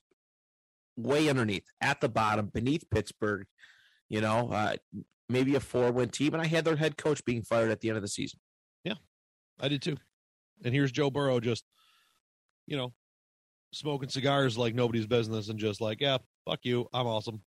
[0.97, 3.45] way underneath, at the bottom, beneath Pittsburgh.
[4.09, 4.75] You know, uh,
[5.29, 7.95] maybe a four-win team, and I had their head coach being fired at the end
[7.95, 8.41] of the season.
[9.61, 9.97] I did too.
[10.63, 11.63] And here's Joe Burrow just,
[12.67, 12.93] you know,
[13.73, 17.41] smoking cigars like nobody's business, and just like, yeah, fuck you, I'm awesome.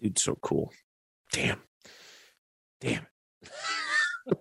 [0.00, 0.72] Dude, so cool.
[1.32, 1.60] Damn,
[2.80, 3.06] damn.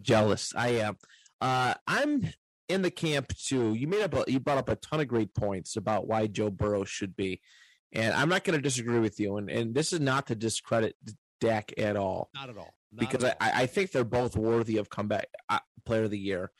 [0.00, 0.96] Jealous, I am.
[1.40, 2.28] Uh, I'm
[2.68, 3.74] in the camp too.
[3.74, 6.50] You made up a, you brought up a ton of great points about why Joe
[6.50, 7.40] Burrow should be,
[7.92, 9.36] and I'm not going to disagree with you.
[9.36, 10.96] And and this is not to discredit
[11.40, 12.30] Dak at all.
[12.34, 12.74] Not at all.
[12.96, 13.24] Because.
[13.24, 16.50] I, I think they're both worthy of comeback uh, player of the year.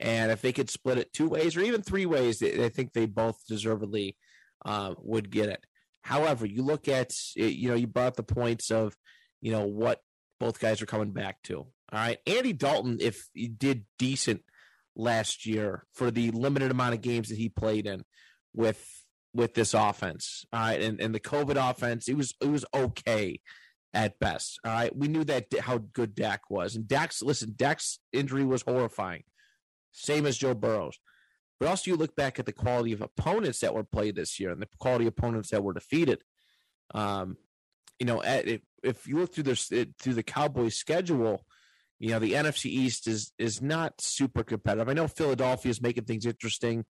[0.00, 3.06] And if they could split it two ways or even three ways, I think they
[3.06, 4.16] both deservedly
[4.64, 5.64] uh, would get it.
[6.02, 8.96] However, you look at you know you brought the points of
[9.40, 10.00] you know what
[10.40, 11.58] both guys are coming back to.
[11.58, 14.42] All right, Andy Dalton, if he did decent
[14.96, 18.02] last year for the limited amount of games that he played in
[18.52, 18.84] with
[19.32, 20.44] with this offense.
[20.52, 23.40] All right, and, and the COVID offense, it was it was okay
[23.94, 24.58] at best.
[24.64, 28.62] All right, we knew that how good Dak was, and Dak's listen, Dak's injury was
[28.62, 29.24] horrifying,
[29.92, 30.98] same as Joe Burrow's.
[31.60, 34.50] But also, you look back at the quality of opponents that were played this year
[34.50, 36.22] and the quality of opponents that were defeated.
[36.92, 37.36] Um,
[38.00, 41.46] you know, if, if you look through this through the Cowboys' schedule,
[42.00, 44.88] you know the NFC East is is not super competitive.
[44.88, 46.84] I know Philadelphia is making things interesting,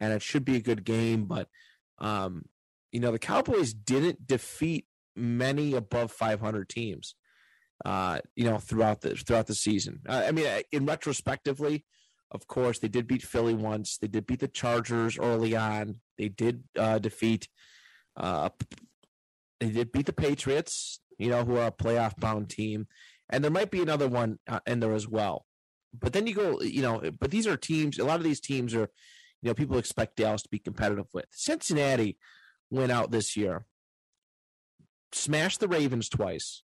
[0.00, 1.26] and it should be a good game.
[1.26, 1.48] But
[2.00, 2.46] um,
[2.90, 7.14] you know the Cowboys didn't defeat many above 500 teams.
[7.84, 10.00] Uh, you know throughout the throughout the season.
[10.08, 11.84] Uh, I mean, in retrospectively,
[12.30, 13.98] of course, they did beat Philly once.
[13.98, 16.00] They did beat the Chargers early on.
[16.16, 17.48] They did uh, defeat.
[18.16, 18.48] Uh,
[19.60, 21.00] they did beat the Patriots.
[21.18, 22.86] You know, who are a playoff bound team
[23.30, 25.46] and there might be another one uh, in there as well.
[25.98, 27.98] But then you go, you know, but these are teams.
[27.98, 28.88] A lot of these teams are,
[29.42, 31.26] you know, people expect Dallas to be competitive with.
[31.30, 32.18] Cincinnati
[32.70, 33.66] went out this year,
[35.12, 36.62] smashed the Ravens twice,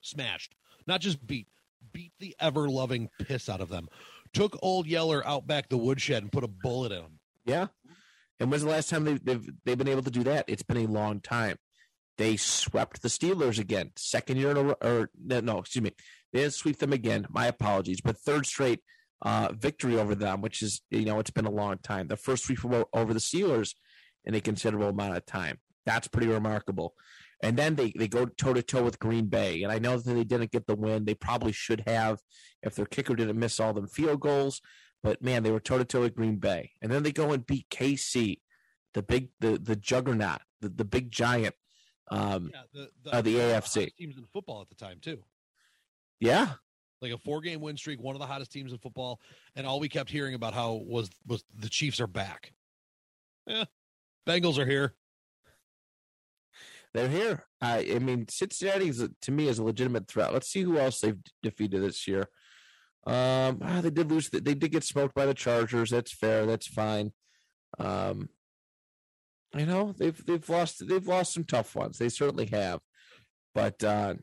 [0.00, 0.54] smashed,
[0.86, 1.48] not just beat,
[1.92, 3.88] beat the ever loving piss out of them.
[4.32, 7.18] Took old Yeller out back the woodshed and put a bullet in him.
[7.44, 7.66] Yeah.
[8.40, 10.44] And when's the last time they've, they've they've been able to do that?
[10.48, 11.56] It's been a long time.
[12.18, 14.76] They swept the Steelers again, second year in a row.
[14.80, 15.92] Or no, excuse me,
[16.32, 17.26] they didn't sweep them again.
[17.30, 18.80] My apologies, but third straight
[19.22, 22.08] uh, victory over them, which is you know it's been a long time.
[22.08, 23.74] The first sweep over the Steelers
[24.24, 25.58] in a considerable amount of time.
[25.86, 26.94] That's pretty remarkable.
[27.42, 29.62] And then they, they go toe to toe with Green Bay.
[29.62, 31.04] And I know that they didn't get the win.
[31.04, 32.18] They probably should have
[32.62, 34.60] if their kicker didn't miss all them field goals.
[35.02, 36.72] But man, they were toe to toe with Green Bay.
[36.82, 38.40] And then they go and beat KC,
[38.94, 41.54] the big the the juggernaut, the, the big giant
[42.10, 45.18] um, yeah, the, the, uh, the AFC teams in football at the time too.
[46.20, 46.52] Yeah,
[47.00, 49.20] like a four game win streak, one of the hottest teams in football,
[49.54, 52.52] and all we kept hearing about how was was the Chiefs are back.
[53.46, 53.64] Yeah,
[54.26, 54.94] Bengals are here.
[56.94, 57.44] They're here.
[57.60, 60.32] I, I mean, Cincinnati is, to me is a legitimate threat.
[60.32, 62.28] Let's see who else they've defeated this year.
[63.06, 64.28] Um, ah, they did lose.
[64.30, 65.90] They did get smoked by the Chargers.
[65.90, 66.46] That's fair.
[66.46, 67.12] That's fine.
[67.78, 68.28] Um,
[69.54, 71.98] you know they've they've lost they've lost some tough ones.
[71.98, 72.80] They certainly have,
[73.54, 74.14] but uh,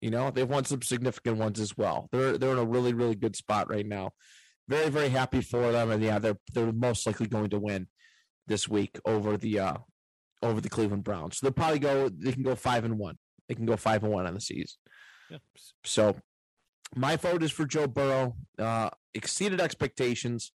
[0.00, 2.08] you know they've won some significant ones as well.
[2.10, 4.10] They're they're in a really really good spot right now.
[4.68, 7.86] Very very happy for them, and yeah, they're they're most likely going to win
[8.46, 9.74] this week over the uh
[10.42, 11.38] over the Cleveland Browns.
[11.38, 12.08] So they'll probably go.
[12.08, 13.16] They can go five and one.
[13.48, 14.76] They can go five and one on the season.
[15.30, 15.38] Yeah.
[15.84, 16.16] So
[16.94, 18.36] my vote is for Joe Burrow.
[18.58, 20.52] Uh, exceeded expectations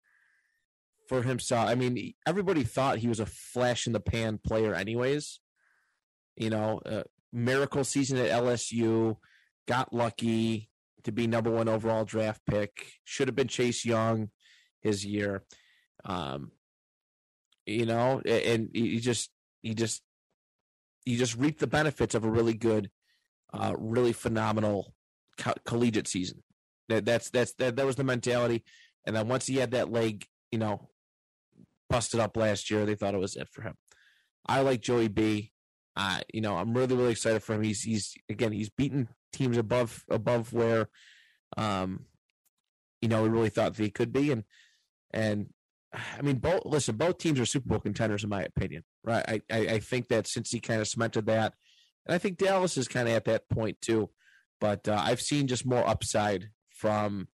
[1.07, 1.69] for himself.
[1.69, 5.39] I mean, everybody thought he was a flash in the pan player, anyways.
[6.35, 9.17] You know, uh, miracle season at LSU,
[9.67, 10.69] got lucky
[11.03, 12.93] to be number one overall draft pick.
[13.03, 14.29] Should have been Chase Young
[14.81, 15.43] his year.
[16.05, 16.51] Um,
[17.65, 19.29] you know, and he just
[19.63, 20.03] he just
[21.05, 22.91] he just reaped the benefits of a really good,
[23.53, 24.93] uh, really phenomenal
[25.37, 26.43] co- collegiate season.
[26.89, 28.63] That that's that's that, that was the mentality.
[29.05, 30.89] And then once he had that leg, you know,
[31.89, 33.75] busted up last year, they thought it was it for him.
[34.45, 35.51] I like Joey B.
[35.95, 37.63] Uh, you know, I'm really really excited for him.
[37.63, 40.89] He's he's again he's beaten teams above above where,
[41.57, 42.05] um,
[43.01, 44.43] you know, we really thought he could be, and
[45.13, 45.47] and
[45.93, 49.23] I mean, both listen, both teams are Super Bowl contenders in my opinion, right?
[49.27, 51.53] I I, I think that since he kind of cemented that,
[52.05, 54.09] and I think Dallas is kind of at that point too,
[54.59, 57.27] but uh, I've seen just more upside from.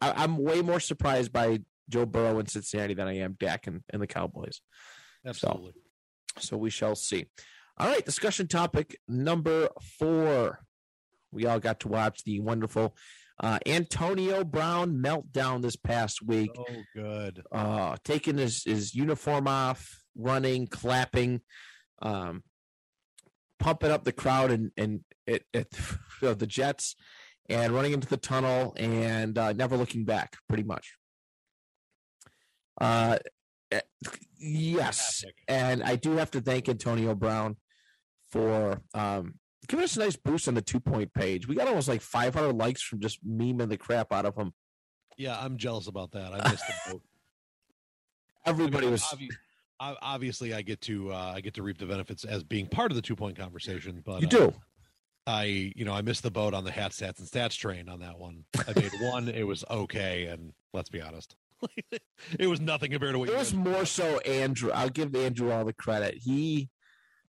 [0.00, 3.82] I, am way more surprised by Joe Burrow in Cincinnati than I am Dak and,
[3.90, 4.60] and the Cowboys.
[5.26, 5.72] Absolutely.
[6.38, 7.26] So, so we shall see.
[7.78, 9.68] All right, discussion topic number
[9.98, 10.60] four.
[11.32, 12.94] We all got to watch the wonderful
[13.42, 16.52] uh, Antonio Brown meltdown this past week.
[16.56, 17.42] Oh, good.
[17.50, 21.40] Uh, taking his, his uniform off, running, clapping,
[22.00, 22.44] um,
[23.58, 25.74] pumping up the crowd and and it, it
[26.20, 26.94] the Jets,
[27.48, 30.94] and running into the tunnel and uh, never looking back, pretty much.
[32.80, 33.18] Uh,
[33.72, 33.80] eh,
[34.38, 37.56] yes, and I do have to thank Antonio Brown
[38.30, 39.34] for um,
[39.68, 41.46] giving us a nice boost on the two point page.
[41.48, 44.52] We got almost like 500 likes from just memeing the crap out of him.
[45.16, 46.32] Yeah, I'm jealous about that.
[46.32, 47.02] I missed the boat.
[48.46, 49.04] Everybody I mean, was.
[49.12, 49.36] Obviously,
[49.80, 52.96] obviously, I get to uh, I get to reap the benefits as being part of
[52.96, 54.02] the two point conversation.
[54.04, 54.48] But you do.
[54.48, 54.52] Uh,
[55.24, 58.00] I you know I missed the boat on the hat stats and stats train on
[58.00, 58.44] that one.
[58.58, 59.28] I made one.
[59.28, 61.36] It was okay, and let's be honest,
[62.38, 63.28] it was nothing compared to what.
[63.28, 64.70] It was more so Andrew.
[64.72, 66.16] I'll give Andrew all the credit.
[66.16, 66.68] He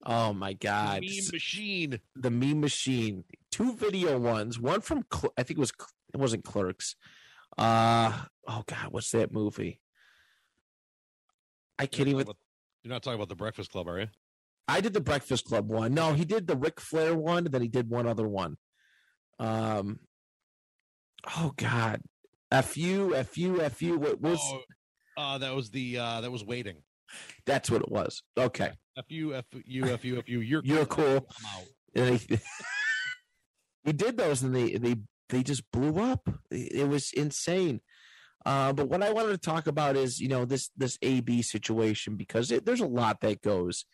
[0.05, 1.03] Oh my god!
[1.03, 2.01] The meme machine.
[2.17, 3.25] The meme machine.
[3.51, 4.59] Two video ones.
[4.59, 5.05] One from
[5.37, 5.73] I think it was
[6.13, 6.97] it wasn't Clerks.
[7.57, 8.13] Uh
[8.49, 9.81] oh god, what's that movie?
[11.79, 12.23] I can't even.
[12.23, 12.37] About,
[12.83, 14.09] you're not talking about the Breakfast Club, are you?
[14.69, 15.95] I did the Breakfast Club one.
[15.95, 17.45] No, he did the Ric Flair one.
[17.45, 18.57] Then he did one other one.
[19.39, 20.01] Um.
[21.37, 22.01] Oh God.
[22.53, 23.99] a few, a few, a few.
[23.99, 24.39] What was?
[24.43, 24.61] Oh,
[25.17, 26.77] uh, that was the uh, that was waiting.
[27.47, 28.23] That's what it was.
[28.39, 28.71] Okay.
[28.97, 30.41] F you, F you, F you, F you.
[30.41, 31.29] You're you're cool.
[31.95, 32.39] And he,
[33.85, 34.97] he did those, and they they
[35.29, 36.29] they just blew up.
[36.51, 37.81] It was insane.
[38.45, 42.17] Uh, but what I wanted to talk about is you know this this AB situation
[42.17, 43.85] because it, there's a lot that goes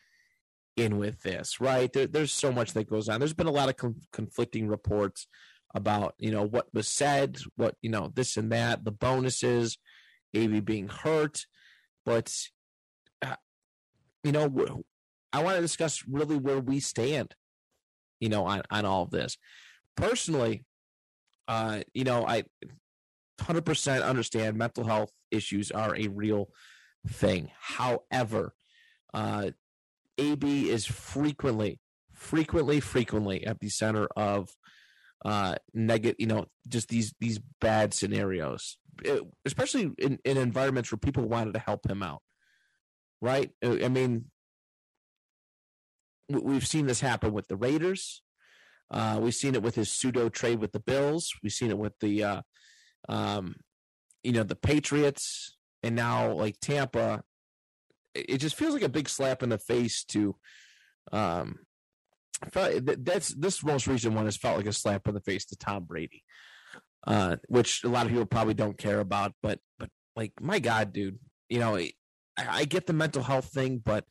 [0.76, 1.92] in with this, right?
[1.92, 3.20] There, there's so much that goes on.
[3.20, 5.26] There's been a lot of com- conflicting reports
[5.74, 9.78] about you know what was said, what you know this and that, the bonuses,
[10.34, 11.44] AB being hurt,
[12.04, 12.34] but
[14.24, 14.82] you know,
[15.32, 17.34] I want to discuss really where we stand,
[18.20, 19.36] you know, on, on all of this.
[19.96, 20.64] Personally,
[21.46, 22.44] uh, you know, I
[23.40, 26.48] 100% understand mental health issues are a real
[27.06, 27.50] thing.
[27.58, 28.54] However,
[29.14, 29.50] uh,
[30.18, 31.78] AB is frequently,
[32.12, 34.50] frequently, frequently at the center of
[35.24, 40.98] uh negative you know just these these bad scenarios it, especially in, in environments where
[40.98, 42.22] people wanted to help him out
[43.20, 43.50] right?
[43.64, 44.26] Uh, I mean,
[46.28, 48.22] we've seen this happen with the Raiders.
[48.90, 51.32] Uh, we've seen it with his pseudo trade with the Bills.
[51.42, 52.42] We've seen it with the, uh,
[53.08, 53.56] um,
[54.22, 57.22] you know, the Patriots, and now like Tampa.
[58.14, 60.36] It just feels like a big slap in the face to.
[61.12, 61.60] Um,
[62.52, 65.84] that's this most recent one has felt like a slap in the face to Tom
[65.84, 66.22] Brady,
[67.06, 69.34] uh, which a lot of people probably don't care about.
[69.42, 71.78] But but like my God, dude, you know
[72.38, 74.04] I, get the mental health thing, but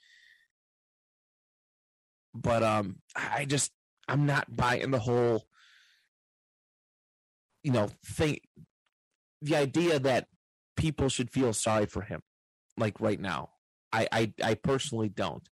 [2.33, 3.71] but um I just
[4.07, 5.45] I'm not buying the whole
[7.63, 8.39] you know thing
[9.41, 10.27] the idea that
[10.75, 12.21] people should feel sorry for him
[12.77, 13.49] like right now.
[13.91, 15.47] I I, I personally don't.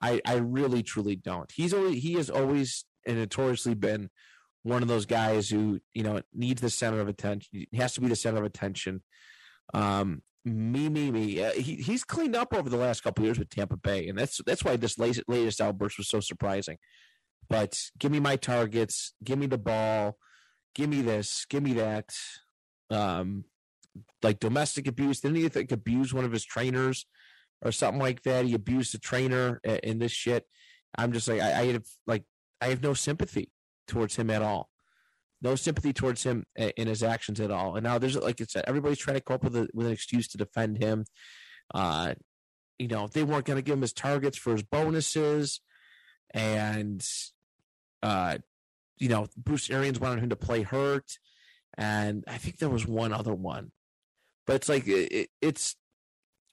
[0.00, 1.50] I I really truly don't.
[1.52, 4.10] He's always he has always and notoriously been
[4.62, 7.66] one of those guys who you know needs the center of attention.
[7.70, 9.02] He has to be the center of attention.
[9.74, 11.42] Um, me, me, me.
[11.42, 14.40] Uh, he he's cleaned up over the last couple years with Tampa Bay, and that's
[14.46, 16.78] that's why this latest, latest outburst was so surprising.
[17.48, 20.18] But give me my targets, give me the ball,
[20.74, 22.10] give me this, give me that.
[22.90, 23.44] Um,
[24.22, 25.20] like domestic abuse.
[25.20, 27.06] Didn't he think abuse one of his trainers
[27.62, 28.44] or something like that?
[28.44, 30.44] He abused the trainer in this shit.
[30.96, 32.24] I'm just like I, I have like
[32.60, 33.50] I have no sympathy
[33.86, 34.68] towards him at all
[35.40, 37.76] no sympathy towards him in his actions at all.
[37.76, 39.92] And now there's like I said, everybody's trying to come up with a, with an
[39.92, 41.04] excuse to defend him.
[41.74, 42.14] Uh,
[42.78, 45.60] you know, they weren't going to give him his targets for his bonuses.
[46.32, 47.04] and
[48.02, 48.38] uh,
[48.98, 51.18] you know, Bruce Arians wanted him to play hurt,
[51.76, 53.70] and I think there was one other one,
[54.46, 55.76] but it's like it, it's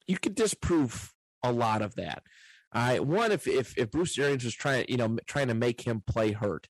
[0.08, 1.14] you could disprove
[1.44, 2.24] a lot of that.
[2.72, 6.04] I one if if if Bruce Arians was trying you know trying to make him
[6.06, 6.68] play hurt,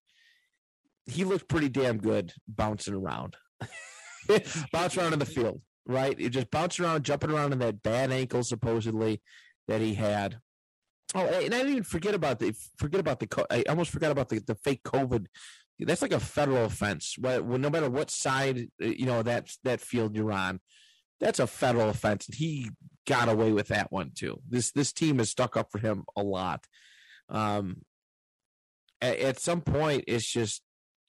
[1.06, 3.36] he looked pretty damn good bouncing around,
[4.72, 6.18] bouncing around in the field, right?
[6.18, 9.22] He just bouncing around, jumping around in that bad ankle supposedly
[9.68, 10.40] that he had.
[11.14, 13.46] Oh, and I didn't even forget about the forget about the.
[13.50, 15.28] I almost forgot about the the fake COVID.
[15.80, 17.16] That's like a federal offense.
[17.20, 20.60] Well, no matter what side uh, you know that that field you're on,
[21.20, 22.72] that's a federal offense, and he
[23.06, 24.42] got away with that one too.
[24.50, 26.66] This this team has stuck up for him a lot.
[27.30, 27.84] Um,
[29.02, 30.62] at, at some point, it's just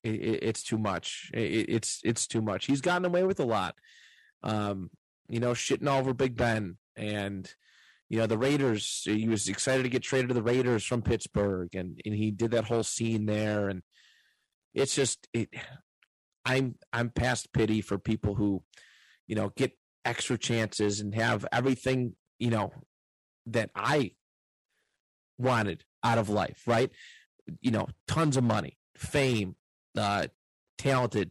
[0.06, 1.30] it, it's too much.
[1.34, 2.66] It, it's it's too much.
[2.66, 3.76] He's gotten away with a lot.
[4.42, 4.90] Um,
[5.28, 7.52] you know, shitting all over Big Ben and
[8.08, 9.02] you know the Raiders.
[9.04, 12.52] He was excited to get traded to the Raiders from Pittsburgh, and and he did
[12.52, 13.82] that whole scene there, and
[14.74, 15.48] it's just it.
[16.44, 18.62] I'm I'm past pity for people who,
[19.26, 19.72] you know, get
[20.04, 22.72] extra chances and have everything you know
[23.46, 24.12] that I
[25.38, 26.90] wanted out of life, right?
[27.60, 29.56] You know, tons of money, fame,
[29.96, 30.26] uh,
[30.78, 31.30] talented,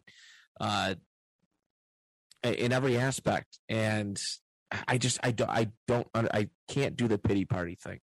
[0.59, 0.95] uh,
[2.43, 4.21] in every aspect, and
[4.87, 7.99] I just I don't I don't I can't do the pity party thing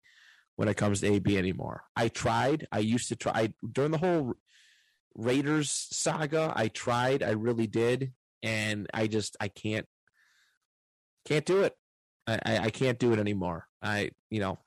[0.56, 1.84] when it comes to AB anymore.
[1.96, 2.66] I tried.
[2.72, 4.34] I used to try I, during the whole
[5.14, 6.52] Raiders saga.
[6.54, 7.22] I tried.
[7.22, 9.86] I really did, and I just I can't
[11.24, 11.74] can't do it.
[12.26, 13.66] I, I, I can't do it anymore.
[13.82, 14.58] I you know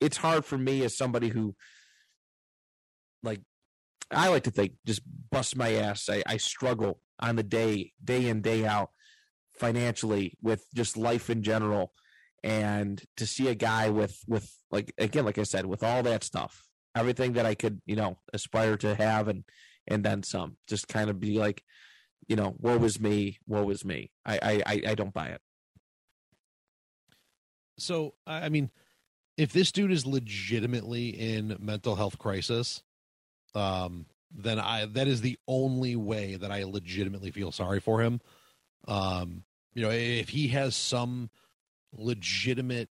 [0.00, 1.54] it's hard for me as somebody who
[3.22, 3.40] like
[4.10, 6.08] I like to think just bust my ass.
[6.08, 8.90] I, I struggle on the day, day in, day out
[9.58, 11.92] financially with just life in general.
[12.42, 16.22] And to see a guy with with like again like i said with all that
[16.22, 19.44] stuff everything that i could you know aspire to have and
[19.86, 21.62] and then some just kind of be like
[22.26, 24.10] you know woe was me woe was me.
[24.24, 25.40] I i i don't buy it.
[27.78, 28.70] So i mean
[29.36, 32.82] if this dude is legitimately in mental health crisis
[33.54, 38.20] um then i that is the only way that i legitimately feel sorry for him.
[38.86, 39.44] Um
[39.74, 41.30] you know if he has some
[41.92, 42.88] legitimate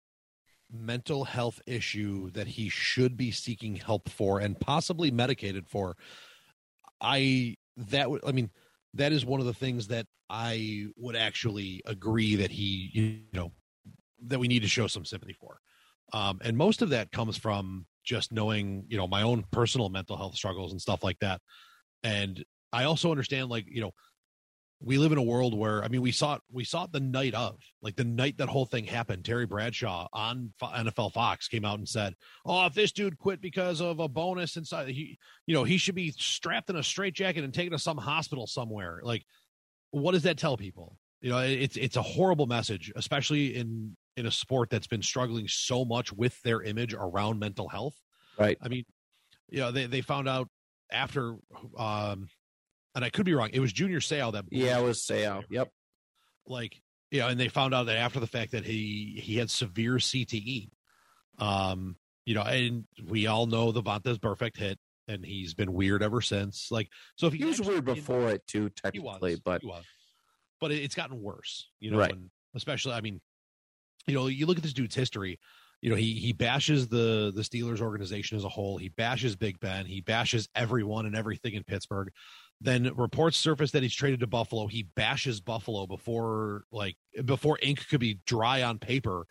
[0.72, 5.96] mental health issue that he should be seeking help for and possibly medicated for
[7.00, 8.50] i that would i mean
[8.94, 13.52] that is one of the things that i would actually agree that he you know
[14.22, 15.60] that we need to show some sympathy for.
[16.12, 20.18] Um and most of that comes from just knowing you know my own personal mental
[20.18, 21.42] health struggles and stuff like that.
[22.04, 22.44] And
[22.74, 23.92] i also understand like you know
[24.80, 27.00] we live in a world where I mean we saw it we saw it the
[27.00, 31.66] night of like the night that whole thing happened Terry Bradshaw on NFL Fox came
[31.66, 32.14] out and said
[32.46, 35.96] oh if this dude quit because of a bonus inside he you know he should
[35.96, 39.00] be strapped in a straitjacket and taken to some hospital somewhere.
[39.04, 39.26] Like
[39.92, 40.98] what does that tell people?
[41.22, 45.48] You know it's it's a horrible message especially in in a sport that's been struggling
[45.48, 47.96] so much with their image around mental health
[48.38, 48.84] right I mean
[49.50, 50.50] you know they they found out
[50.92, 51.36] after
[51.78, 52.28] um
[52.98, 53.52] and I could be wrong.
[53.54, 54.46] It was Junior Seau that.
[54.50, 55.44] Yeah, it was Seau.
[55.52, 55.70] Yep.
[56.48, 59.94] Like, yeah, and they found out that after the fact that he he had severe
[59.94, 60.70] CTE.
[61.38, 61.96] Um,
[62.26, 66.22] you know, and we all know the Vontaze Burfict hit, and he's been weird ever
[66.22, 66.70] since.
[66.72, 69.62] Like, so if he, he was weird before it too, technically, was, but
[70.60, 71.70] but it's gotten worse.
[71.80, 72.12] You know, right.
[72.12, 73.22] and especially, I mean,
[74.08, 75.40] you know, you look at this dude's history.
[75.82, 78.78] You know, he he bashes the the Steelers organization as a whole.
[78.78, 79.86] He bashes Big Ben.
[79.86, 82.10] He bashes everyone and everything in Pittsburgh.
[82.60, 84.66] Then reports surface that he's traded to Buffalo.
[84.66, 86.96] He bashes Buffalo before like
[87.26, 89.28] before ink could be dry on paper.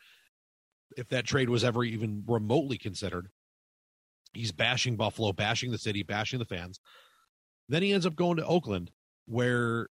[0.97, 3.29] If that trade was ever even remotely considered,
[4.33, 6.79] he's bashing Buffalo, bashing the city, bashing the fans.
[7.69, 8.93] Then he ends up going to Oakland,
[9.27, 9.89] where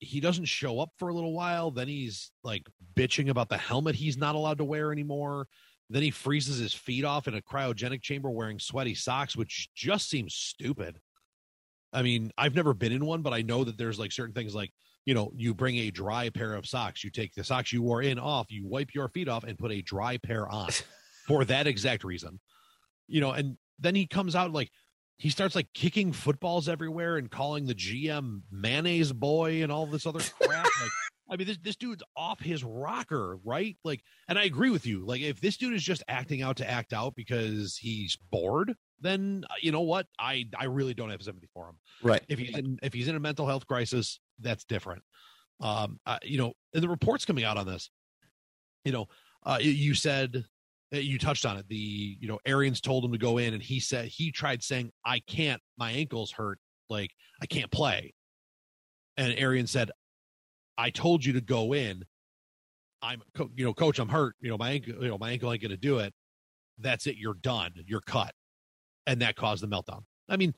[0.00, 1.70] he doesn't show up for a little while.
[1.70, 5.48] Then he's like bitching about the helmet he's not allowed to wear anymore.
[5.90, 10.10] Then he freezes his feet off in a cryogenic chamber wearing sweaty socks, which just
[10.10, 11.00] seems stupid.
[11.92, 14.54] I mean, I've never been in one, but I know that there's like certain things
[14.54, 14.70] like,
[15.06, 18.02] you know, you bring a dry pair of socks, you take the socks you wore
[18.02, 20.68] in off, you wipe your feet off and put a dry pair on
[21.26, 22.38] for that exact reason.
[23.06, 24.70] You know, and then he comes out like
[25.18, 30.06] he starts like kicking footballs everywhere and calling the GM mayonnaise boy and all this
[30.06, 30.64] other crap.
[30.64, 30.90] like,
[31.28, 33.76] I mean, this this dude's off his rocker, right?
[33.84, 35.04] Like, and I agree with you.
[35.04, 39.44] Like, if this dude is just acting out to act out because he's bored, then
[39.50, 40.06] uh, you know what?
[40.18, 41.76] I I really don't have sympathy for him.
[42.02, 42.22] Right.
[42.28, 45.02] If he's in if he's in a mental health crisis, that's different.
[45.60, 47.90] Um, uh, you know, and the reports coming out on this,
[48.84, 49.08] you know,
[49.44, 50.44] uh, you said
[50.94, 51.68] uh, you touched on it.
[51.68, 54.90] The you know Arians told him to go in, and he said he tried saying,
[55.04, 55.60] "I can't.
[55.76, 56.58] My ankle's hurt.
[56.88, 57.10] Like
[57.42, 58.14] I can't play."
[59.16, 59.90] And Arians said,
[60.76, 62.04] "I told you to go in.
[63.02, 63.22] I'm
[63.54, 63.98] you know, coach.
[63.98, 64.34] I'm hurt.
[64.40, 64.94] You know, my ankle.
[65.02, 66.12] You know, my ankle ain't going to do it.
[66.78, 67.16] That's it.
[67.16, 67.72] You're done.
[67.86, 68.34] You're cut."
[69.06, 70.02] And that caused the meltdown.
[70.28, 70.54] I mean,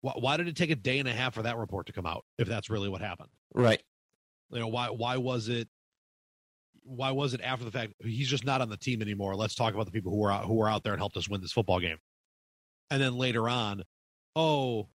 [0.00, 2.06] why, why did it take a day and a half for that report to come
[2.06, 2.24] out?
[2.38, 3.80] If that's really what happened, Right.
[4.50, 5.68] you know why why was it
[6.84, 9.34] why was it after the fact he's just not on the team anymore.
[9.34, 11.28] Let's talk about the people who were out who were out there and helped us
[11.28, 11.98] win this football game.
[12.90, 13.82] And then later on
[14.36, 14.88] oh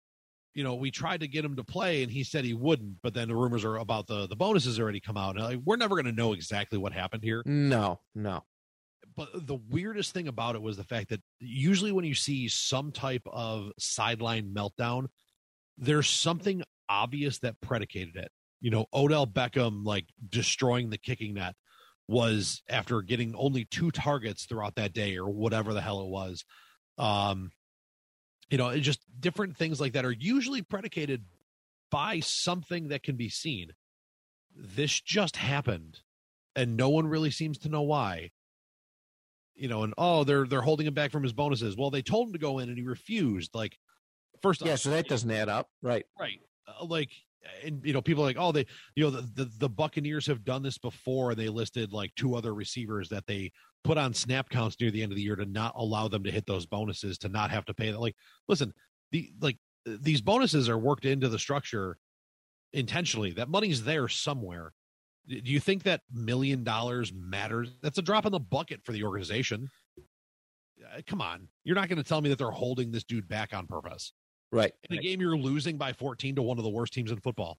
[0.54, 3.12] you know we tried to get him to play and he said he wouldn't but
[3.14, 5.36] then the rumors are about the the bonuses already come out.
[5.36, 7.42] And like, we're never going to know exactly what happened here.
[7.44, 8.42] No, no.
[9.16, 12.92] but the weirdest thing about it was the fact that usually when you see some
[12.92, 15.06] type of sideline meltdown,
[15.78, 18.30] there's something obvious that predicated it.
[18.60, 21.54] You know, Odell Beckham like destroying the kicking net
[22.08, 26.44] was after getting only two targets throughout that day or whatever the hell it was.
[26.98, 27.50] Um,
[28.48, 31.24] you know, just different things like that are usually predicated
[31.90, 33.70] by something that can be seen.
[34.54, 36.00] This just happened,
[36.54, 38.30] and no one really seems to know why
[39.56, 41.76] you know, and oh, they're they're holding him back from his bonuses.
[41.76, 43.54] Well, they told him to go in and he refused.
[43.54, 43.78] Like,
[44.42, 45.68] first, Yeah, so that doesn't add up.
[45.82, 46.04] Right.
[46.20, 47.10] right, uh, like,
[47.64, 50.44] and you know, people are like, oh, they, you know, the, the the Buccaneers have
[50.44, 51.34] done this before.
[51.34, 53.52] They listed like two other receivers that they
[53.84, 56.30] put on snap counts near the end of the year to not allow them to
[56.30, 58.00] hit those bonuses to not have to pay that.
[58.00, 58.16] Like,
[58.48, 58.72] listen,
[59.12, 61.96] the like these bonuses are worked into the structure
[62.72, 63.32] intentionally.
[63.32, 64.72] That money's there somewhere.
[65.28, 67.76] Do you think that million dollars matters?
[67.82, 69.68] That's a drop in the bucket for the organization.
[69.98, 73.54] Uh, come on, you're not going to tell me that they're holding this dude back
[73.54, 74.12] on purpose
[74.52, 74.72] Right.
[74.88, 77.58] in a game you're losing by 14 to one of the worst teams in football.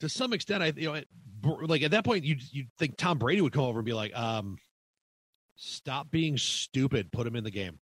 [0.00, 1.08] To some extent, I you know, it,
[1.42, 4.14] like at that point, you you think Tom Brady would come over and be like,
[4.16, 4.56] um,
[5.56, 7.12] "Stop being stupid.
[7.12, 7.78] Put him in the game."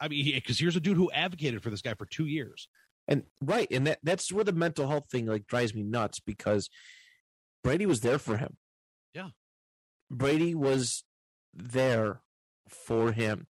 [0.00, 2.68] I mean, because here's a dude who advocated for this guy for two years.
[3.08, 6.68] And right, and that that's where the mental health thing like drives me nuts because
[7.62, 8.56] Brady was there for him.
[9.14, 9.28] Yeah.
[10.10, 11.04] Brady was
[11.54, 12.20] there
[12.68, 13.46] for him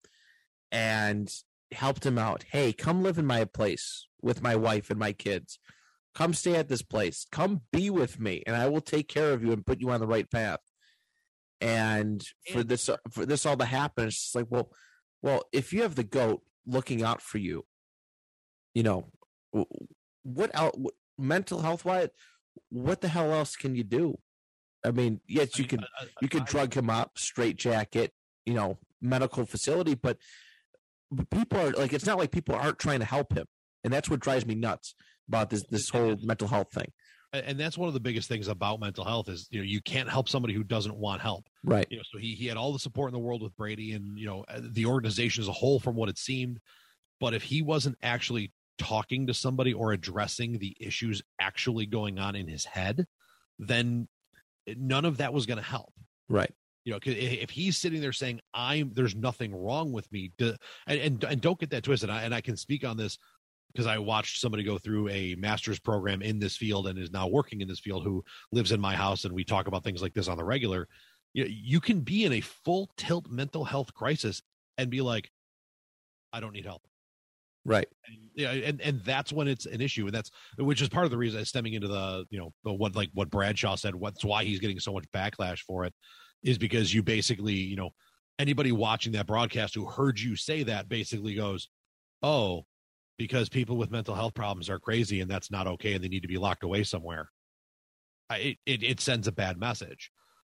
[0.72, 1.32] and
[1.74, 2.46] helped him out.
[2.52, 5.60] Hey, come live in my place with my wife and my kids.
[6.16, 7.26] Come stay at this place.
[7.32, 10.00] Come be with me and I will take care of you and put you on
[10.00, 10.60] the right path.
[11.60, 14.70] And for this for this all to happen, it's just like, well,
[15.22, 17.66] well, if you have the goat looking out for you,
[18.74, 19.06] you know,
[20.24, 20.76] what else
[21.18, 22.10] mental health wise
[22.70, 24.18] what the hell else can you do
[24.84, 28.12] i mean yes you I- could I- I- you can drug him up straight jacket
[28.46, 30.18] you know medical facility but
[31.32, 33.46] people are like it's not like people aren't trying to help him
[33.84, 34.96] and that's what drives me nuts
[35.28, 36.92] about this this whole mental health thing.
[37.34, 40.10] And that's one of the biggest things about mental health is you know you can't
[40.10, 41.48] help somebody who doesn't want help.
[41.64, 41.88] Right.
[41.90, 44.18] You know so he he had all the support in the world with brady and
[44.18, 46.60] you know uh, the organization as a whole from what it seemed.
[47.20, 52.36] But if he wasn't actually talking to somebody or addressing the issues actually going on
[52.36, 53.06] in his head
[53.60, 54.08] then
[54.76, 55.94] none of that was going to help.
[56.28, 56.54] Right
[56.86, 60.58] you know if he's sitting there saying i'm there's nothing wrong with me and,
[60.88, 63.18] and and don't get that twisted I, and i can speak on this
[63.72, 67.28] because i watched somebody go through a master's program in this field and is now
[67.28, 70.14] working in this field who lives in my house and we talk about things like
[70.14, 70.88] this on the regular.
[71.34, 74.42] You, know, you can be in a full tilt mental health crisis
[74.78, 75.30] and be like
[76.32, 76.84] i don't need help.
[77.66, 77.88] Right.
[78.08, 81.12] And, yeah and and that's when it's an issue and that's which is part of
[81.12, 84.44] the reason stemming into the you know the what like what bradshaw said what's why
[84.44, 85.94] he's getting so much backlash for it
[86.44, 87.92] is because you basically you know
[88.40, 91.70] anybody watching that broadcast who heard you say that basically goes
[92.22, 92.66] oh
[93.18, 96.24] because people with mental health problems are crazy and that's not okay and they need
[96.24, 97.30] to be locked away somewhere
[98.32, 100.12] it, it it sends a bad message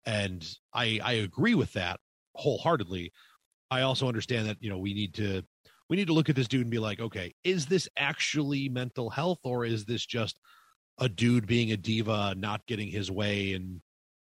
[0.06, 1.98] and i i agree with that
[2.34, 3.12] wholeheartedly
[3.70, 5.42] i also understand that you know we need to
[5.88, 9.10] we need to look at this dude and be like, okay, is this actually mental
[9.10, 10.38] health or is this just
[10.98, 13.52] a dude being a diva, not getting his way?
[13.52, 13.80] And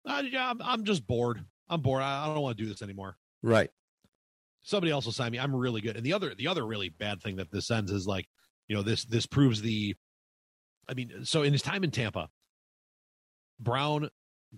[0.09, 1.45] uh, yeah, I'm, I'm just bored.
[1.69, 2.03] I'm bored.
[2.03, 3.17] I, I don't want to do this anymore.
[3.43, 3.71] right
[4.63, 5.39] Somebody else will sign me.
[5.39, 5.97] I'm really good.
[5.97, 8.27] And the other, the other really bad thing that this sends is like,
[8.67, 9.95] you know, this, this proves the,
[10.89, 12.29] I mean, so in his time in Tampa,
[13.61, 14.11] Brown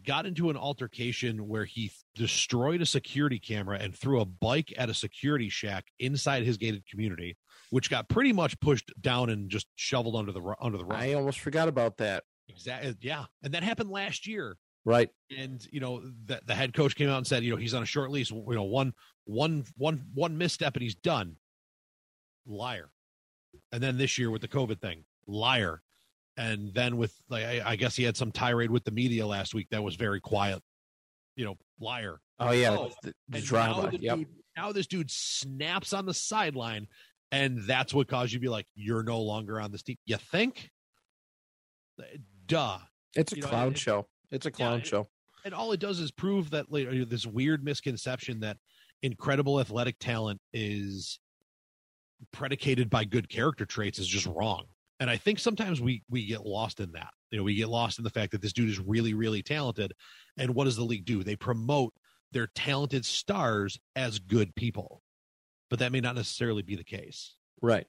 [0.04, 4.90] got into an altercation where he destroyed a security camera and threw a bike at
[4.90, 7.36] a security shack inside his gated community,
[7.70, 11.00] which got pretty much pushed down and just shoveled under the under the rug.
[11.00, 12.96] i almost forgot about that Exactly.
[13.00, 14.56] Yeah, and that happened last year.
[14.84, 17.74] Right And you know, the, the head coach came out and said, you know, he's
[17.74, 18.30] on a short lease.
[18.30, 18.92] You know, one
[19.24, 21.36] one one one misstep and he's done.
[22.46, 22.90] Liar.
[23.72, 25.82] And then this year with the COVID thing, liar.
[26.36, 29.54] And then with like, I, I guess he had some tirade with the media last
[29.54, 30.62] week that was very quiet.
[31.36, 32.20] You know, liar.
[32.38, 33.82] Oh yeah, Oh, the, the drama.
[33.82, 34.16] Now, Yep.
[34.16, 34.26] dude,
[34.56, 36.86] now this dude snaps on the sideline,
[37.30, 39.96] and that's what caused you to be like, you're no longer on this team.
[40.06, 40.70] You think?
[42.46, 42.78] Duh.
[43.14, 44.06] It's a you know, clown it- show.
[44.30, 45.08] It's a clown it- show.
[45.44, 48.58] And all it does is prove that like, this weird misconception that
[49.02, 51.18] incredible athletic talent is
[52.32, 54.64] predicated by good character traits is just wrong.
[54.98, 57.08] And I think sometimes we we get lost in that.
[57.30, 59.94] You know, we get lost in the fact that this dude is really really talented.
[60.36, 61.24] And what does the league do?
[61.24, 61.94] They promote
[62.32, 65.02] their talented stars as good people.
[65.70, 67.36] But that may not necessarily be the case.
[67.62, 67.86] Right.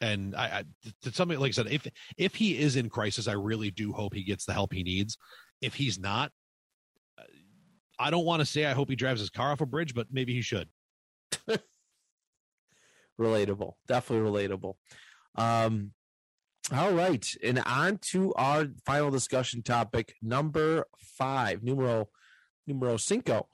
[0.00, 0.64] And I, I
[1.02, 1.86] to something like I said, if
[2.18, 5.16] if he is in crisis, I really do hope he gets the help he needs.
[5.60, 6.30] If he's not,
[7.18, 7.22] uh,
[7.98, 10.08] I don't want to say I hope he drives his car off a bridge, but
[10.10, 10.68] maybe he should.
[13.20, 13.72] relatable.
[13.86, 14.74] Definitely relatable.
[15.34, 15.92] Um
[16.70, 22.08] all right and on to our final discussion topic number five numero
[22.66, 23.48] numero cinco.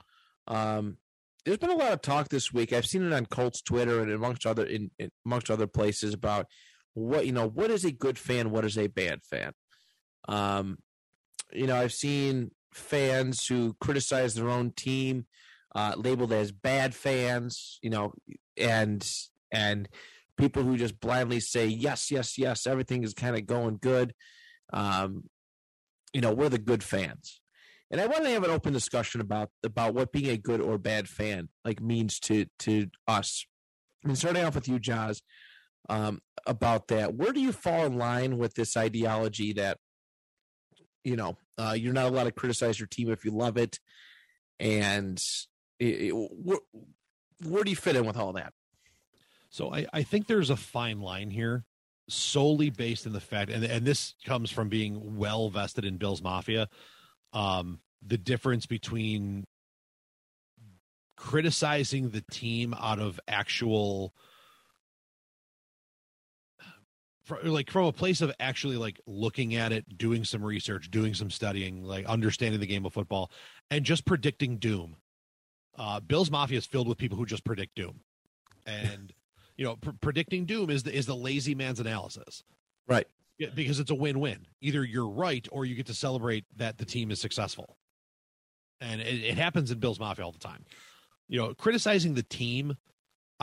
[0.47, 0.99] Um
[1.45, 2.73] there's been a lot of talk this week.
[2.73, 6.47] I've seen it on colts twitter and amongst other in, in amongst other places about
[6.95, 9.53] what you know what is a good fan what is a bad fan?
[10.29, 10.79] Um
[11.55, 15.27] you know i've seen fans who criticize their own team
[15.75, 18.13] uh labeled as bad fans you know
[18.57, 19.09] and
[19.53, 19.89] and
[20.37, 24.15] people who just blindly say yes yes yes everything is kind of going good.
[24.73, 25.25] Um
[26.13, 27.41] you know we're the good fans.
[27.91, 30.79] And i want to have an open discussion about about what being a good or
[30.79, 33.47] bad fan like means to to us.
[34.03, 35.23] And starting off with you Joz,
[35.89, 39.79] um about that where do you fall in line with this ideology that
[41.05, 43.79] you know uh you're not allowed to criticize your team if you love it
[44.59, 45.23] and
[45.79, 46.59] it, it, where,
[47.47, 48.53] where do you fit in with all that
[49.55, 51.65] So I, I think there's a fine line here,
[52.09, 56.23] solely based in the fact, and and this comes from being well vested in Bill's
[56.23, 56.69] Mafia.
[57.33, 59.45] Um, the difference between
[61.17, 64.13] criticizing the team out of actual
[67.43, 71.31] like from a place of actually like looking at it doing some research doing some
[71.31, 73.31] studying like understanding the game of football
[73.71, 74.97] and just predicting doom.
[75.77, 78.01] Uh bill's mafia is filled with people who just predict doom.
[78.67, 79.13] And
[79.57, 82.43] you know pr- predicting doom is the is the lazy man's analysis.
[82.87, 83.07] Right.
[83.39, 84.47] Yeah, because it's a win-win.
[84.61, 87.77] Either you're right or you get to celebrate that the team is successful.
[88.81, 90.65] And it, it happens in bill's mafia all the time.
[91.29, 92.77] You know criticizing the team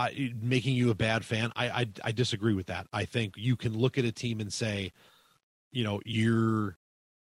[0.07, 0.09] uh,
[0.41, 3.77] making you a bad fan I, I i disagree with that i think you can
[3.77, 4.91] look at a team and say
[5.71, 6.77] you know you're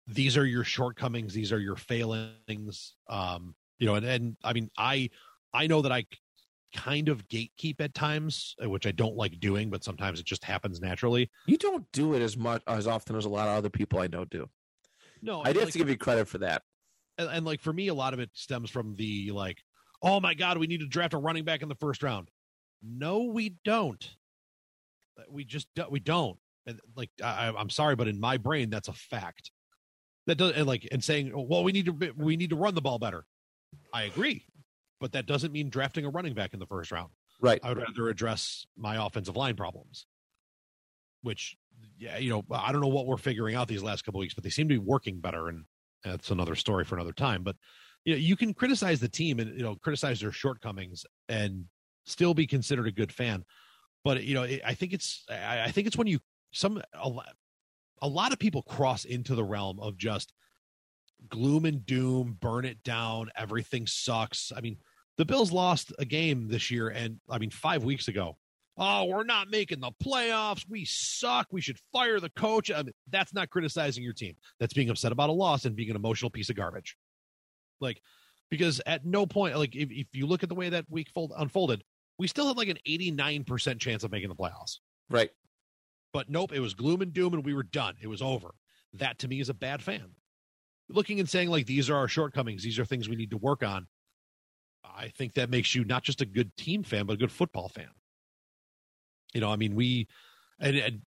[0.07, 4.69] these are your shortcomings these are your failings um you know and, and i mean
[4.77, 5.09] i
[5.53, 6.05] i know that i
[6.75, 10.43] kind of gatekeep at times uh, which i don't like doing but sometimes it just
[10.45, 13.69] happens naturally You don't do it as much as often as a lot of other
[13.69, 14.49] people I know do.
[15.21, 16.61] no I have like, to give you credit for that.
[17.17, 19.57] and, and like for me a lot of it stems from the like
[20.01, 22.29] oh my god we need to draft a running back in the first round
[22.83, 24.15] no we don't
[25.29, 28.93] we just we don't and like I, i'm sorry but in my brain that's a
[28.93, 29.51] fact
[30.27, 32.75] that does and like and saying oh, well we need to we need to run
[32.75, 33.25] the ball better
[33.93, 34.45] i agree
[34.99, 37.09] but that doesn't mean drafting a running back in the first round
[37.41, 37.59] Right.
[37.63, 40.05] I would rather address my offensive line problems,
[41.23, 41.57] which,
[41.97, 44.43] yeah, you know, I don't know what we're figuring out these last couple weeks, but
[44.43, 45.47] they seem to be working better.
[45.49, 45.65] And
[46.03, 47.41] that's another story for another time.
[47.41, 47.55] But,
[48.05, 51.65] you know, you can criticize the team and, you know, criticize their shortcomings and
[52.05, 53.43] still be considered a good fan.
[54.03, 56.19] But, you know, it, I think it's, I, I think it's when you,
[56.51, 57.35] some, a, lot-
[58.01, 60.33] a lot of people cross into the realm of just
[61.29, 64.51] gloom and doom, burn it down, everything sucks.
[64.55, 64.77] I mean,
[65.17, 68.37] the Bills lost a game this year, and I mean, five weeks ago.
[68.77, 70.65] Oh, we're not making the playoffs.
[70.67, 71.47] We suck.
[71.51, 72.71] We should fire the coach.
[72.71, 74.35] I mean, that's not criticizing your team.
[74.59, 76.95] That's being upset about a loss and being an emotional piece of garbage.
[77.79, 78.01] Like,
[78.49, 81.33] because at no point, like, if, if you look at the way that week fold,
[81.37, 81.83] unfolded,
[82.21, 84.77] we still had like an 89% chance of making the playoffs.
[85.09, 85.31] Right.
[86.13, 87.95] But nope, it was gloom and doom, and we were done.
[87.99, 88.51] It was over.
[88.93, 90.05] That to me is a bad fan.
[90.87, 93.63] Looking and saying, like, these are our shortcomings, these are things we need to work
[93.63, 93.87] on.
[94.83, 97.69] I think that makes you not just a good team fan, but a good football
[97.69, 97.89] fan.
[99.33, 100.07] You know, I mean, we,
[100.59, 101.01] and, and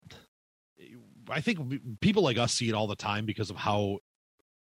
[1.30, 3.98] I think people like us see it all the time because of how,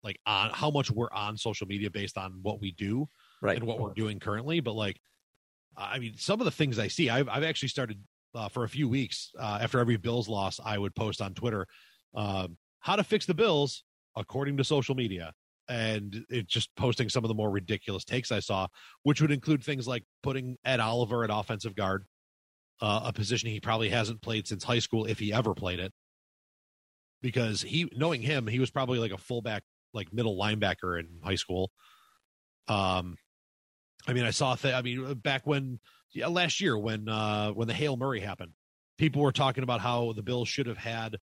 [0.01, 3.07] like, on how much we're on social media based on what we do
[3.43, 3.57] Right.
[3.57, 4.59] and what we're doing currently.
[4.59, 4.99] But like,
[5.77, 7.99] I mean, some of the things I see, I've I've actually started
[8.35, 11.67] uh, for a few weeks uh, after every Bills loss, I would post on Twitter
[12.13, 13.83] um, how to fix the Bills
[14.15, 15.33] according to social media,
[15.69, 18.67] and it's just posting some of the more ridiculous takes I saw,
[19.03, 22.05] which would include things like putting Ed Oliver at offensive guard,
[22.81, 25.93] uh, a position he probably hasn't played since high school, if he ever played it,
[27.21, 29.63] because he, knowing him, he was probably like a fullback,
[29.93, 31.71] like middle linebacker in high school.
[32.67, 33.15] Um,
[34.07, 34.55] I mean, I saw.
[34.55, 35.79] Th- I mean, back when
[36.13, 38.51] yeah, last year when uh when the Hail Murray happened,
[38.97, 41.17] people were talking about how the Bills should have had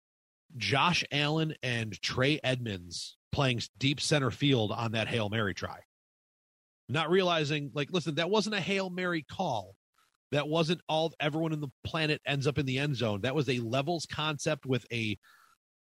[0.57, 5.79] Josh Allen and Trey Edmunds playing deep center field on that Hail Mary try.
[6.87, 9.75] Not realizing, like, listen, that wasn't a Hail Mary call.
[10.31, 13.21] That wasn't all everyone in the planet ends up in the end zone.
[13.21, 15.17] That was a levels concept with a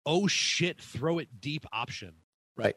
[0.05, 2.13] oh shit, throw it deep option.
[2.55, 2.75] Right.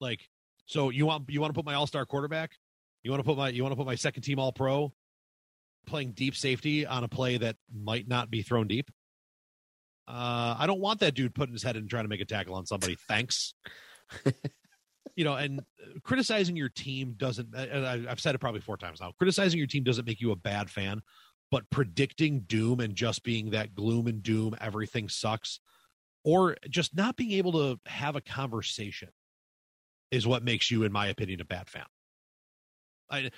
[0.00, 0.20] Like,
[0.66, 2.52] so you want you want to put my all star quarterback?
[3.02, 4.92] You want to put my you want to put my second team all pro
[5.86, 8.90] playing deep safety on a play that might not be thrown deep?
[10.06, 12.24] Uh, I don't want that dude putting his head in and trying to make a
[12.24, 12.96] tackle on somebody.
[13.08, 13.54] Thanks.
[15.16, 15.60] you know, and
[16.02, 17.54] criticizing your team doesn't.
[17.56, 19.12] I, I've said it probably four times now.
[19.18, 21.02] Criticizing your team doesn't make you a bad fan,
[21.50, 25.60] but predicting doom and just being that gloom and doom, everything sucks,
[26.24, 29.08] or just not being able to have a conversation,
[30.10, 31.86] is what makes you, in my opinion, a bad fan.
[33.10, 33.30] I,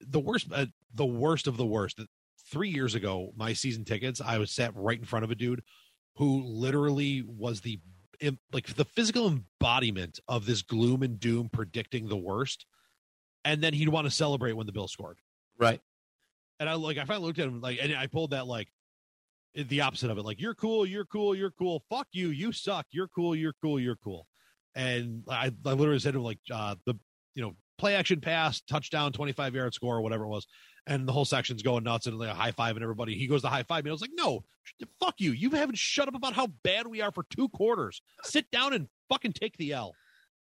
[0.00, 2.00] the worst, uh, the worst of the worst.
[2.50, 5.62] Three years ago, my season tickets, I was sat right in front of a dude
[6.16, 7.80] who literally was the
[8.52, 12.66] like the physical embodiment of this gloom and doom predicting the worst.
[13.44, 15.18] And then he'd want to celebrate when the bill scored.
[15.58, 15.80] Right.
[16.58, 18.68] And i like i finally looked at him like and i pulled that like
[19.54, 21.82] the opposite of it like you're cool you're cool you're cool.
[21.90, 22.86] Fuck you you suck.
[22.90, 24.26] You're cool you're cool you're cool.
[24.74, 26.94] And i, I literally said to him like uh the
[27.34, 30.46] you know play action pass touchdown 25 yard score or whatever it was
[30.86, 33.16] and the whole section's going nuts and like a high five and everybody.
[33.16, 33.90] He goes to high five me.
[33.90, 34.44] I was like, no,
[35.00, 35.32] fuck you.
[35.32, 38.02] You haven't shut up about how bad we are for two quarters.
[38.22, 39.94] Sit down and fucking take the L.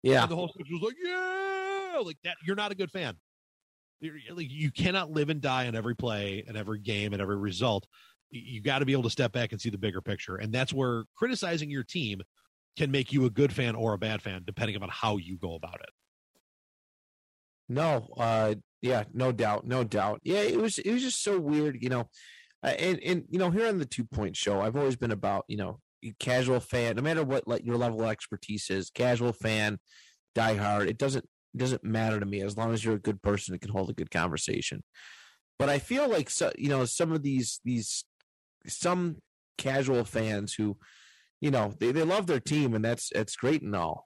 [0.03, 0.23] Yeah.
[0.23, 2.37] And the whole section was like, yeah, like that.
[2.45, 3.15] You're not a good fan.
[4.01, 7.37] You're, like, you cannot live and die on every play and every game and every
[7.37, 7.87] result.
[8.29, 10.35] You got to be able to step back and see the bigger picture.
[10.35, 12.21] And that's where criticizing your team
[12.77, 15.55] can make you a good fan or a bad fan, depending on how you go
[15.55, 15.89] about it.
[17.67, 20.19] No, uh, yeah, no doubt, no doubt.
[20.23, 22.09] Yeah, it was it was just so weird, you know.
[22.63, 25.45] Uh, and and you know, here on the two point show, I've always been about
[25.47, 25.79] you know
[26.19, 29.79] casual fan, no matter what like your level of expertise is, casual fan,
[30.35, 30.87] die hard.
[30.89, 33.61] It doesn't it doesn't matter to me as long as you're a good person and
[33.61, 34.83] can hold a good conversation.
[35.57, 38.05] But I feel like so, you know some of these these
[38.67, 39.17] some
[39.57, 40.77] casual fans who
[41.41, 44.05] you know they, they love their team and that's that's great and all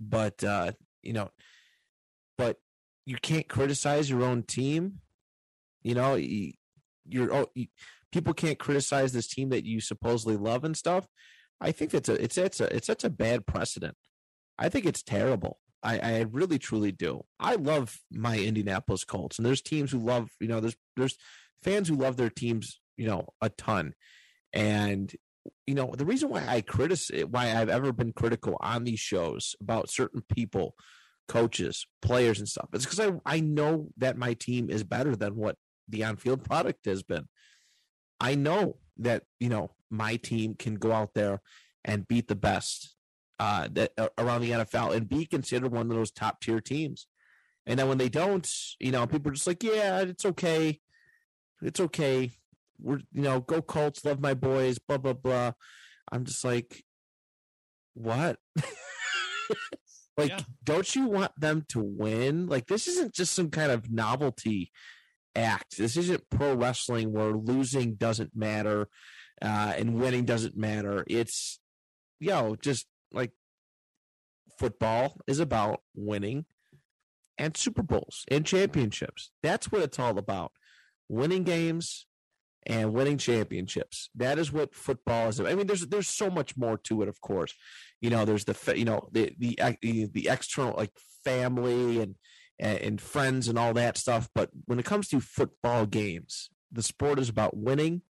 [0.00, 0.72] but uh
[1.02, 1.28] you know
[2.38, 2.56] but
[3.06, 5.00] you can't criticize your own team.
[5.82, 6.52] You know, you,
[7.08, 7.66] you're oh, you,
[8.12, 11.06] people can't criticize this team that you supposedly love and stuff.
[11.60, 13.96] I think that's a it's it's a it's such a bad precedent.
[14.58, 15.58] I think it's terrible.
[15.82, 17.24] I, I really truly do.
[17.38, 21.16] I love my Indianapolis Colts, and there's teams who love you know there's there's
[21.62, 23.94] fans who love their teams you know a ton,
[24.52, 25.12] and
[25.66, 29.54] you know the reason why I criticize why I've ever been critical on these shows
[29.60, 30.74] about certain people
[31.30, 32.68] coaches, players, and stuff.
[32.72, 35.54] It's because I, I know that my team is better than what
[35.88, 37.28] the on field product has been.
[38.18, 41.40] I know that, you know, my team can go out there
[41.84, 42.96] and beat the best
[43.38, 47.06] uh, that uh, around the NFL and be considered one of those top tier teams.
[47.64, 48.50] And then when they don't,
[48.80, 50.80] you know, people are just like, yeah, it's okay.
[51.62, 52.32] It's okay.
[52.80, 55.52] We're, you know, go Colts, love my boys, blah, blah, blah.
[56.10, 56.84] I'm just like,
[57.94, 58.36] what?
[60.20, 60.40] Like, yeah.
[60.64, 62.46] don't you want them to win?
[62.46, 64.70] Like, this isn't just some kind of novelty
[65.34, 65.78] act.
[65.78, 68.88] This isn't pro wrestling where losing doesn't matter
[69.42, 71.04] uh, and winning doesn't matter.
[71.08, 71.58] It's,
[72.18, 73.32] yo, just like
[74.58, 76.44] football is about winning
[77.38, 79.30] and Super Bowls and championships.
[79.42, 80.52] That's what it's all about.
[81.08, 82.06] Winning games
[82.66, 84.10] and winning championships.
[84.14, 85.40] That is what football is.
[85.40, 87.54] I mean, there's there's so much more to it, of course.
[88.00, 89.56] You know, there's the you know the the
[90.12, 90.92] the external like
[91.24, 92.14] family and
[92.58, 94.28] and friends and all that stuff.
[94.34, 98.02] But when it comes to football games, the sport is about winning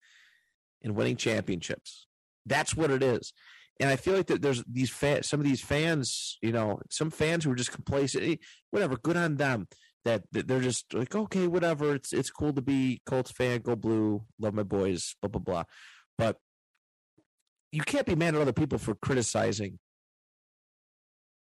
[0.84, 2.08] and winning championships.
[2.46, 3.34] That's what it is.
[3.80, 7.10] And I feel like that there's these fans, some of these fans, you know, some
[7.12, 8.40] fans who are just complacent.
[8.72, 9.68] Whatever, good on them
[10.06, 11.96] that, they're just like, okay, whatever.
[11.96, 15.64] It's it's cool to be Colts fan, go blue, love my boys, blah blah blah.
[16.18, 16.38] But
[17.72, 19.80] you can't be mad at other people for criticizing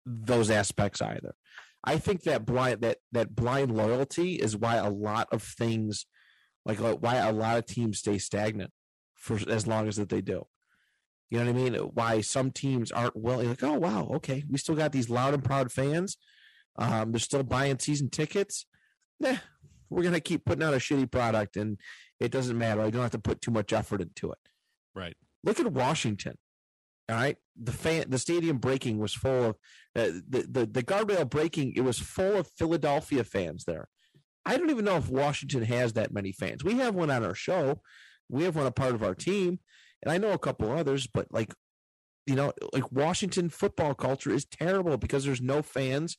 [0.05, 1.35] those aspects either.
[1.83, 6.05] I think that blind that that blind loyalty is why a lot of things,
[6.65, 8.71] like uh, why a lot of teams stay stagnant
[9.15, 10.45] for as long as that they do.
[11.29, 11.73] You know what I mean?
[11.73, 15.43] Why some teams aren't willing, like, oh wow, okay, we still got these loud and
[15.43, 16.17] proud fans
[16.77, 18.65] um, they're still buying season tickets.
[19.19, 19.37] Nah,
[19.89, 21.77] we're gonna keep putting out a shitty product, and
[22.19, 22.81] it doesn't matter.
[22.81, 24.39] I don't have to put too much effort into it.
[24.95, 25.15] Right.
[25.43, 26.37] Look at Washington.
[27.09, 29.55] All right, the fan, the stadium breaking was full of
[29.95, 31.73] uh, the the the guardrail breaking.
[31.75, 33.89] It was full of Philadelphia fans there.
[34.45, 36.63] I don't even know if Washington has that many fans.
[36.63, 37.81] We have one on our show.
[38.29, 39.59] We have one a part of our team,
[40.01, 41.53] and I know a couple others, but like
[42.25, 46.17] you know, like Washington football culture is terrible because there's no fans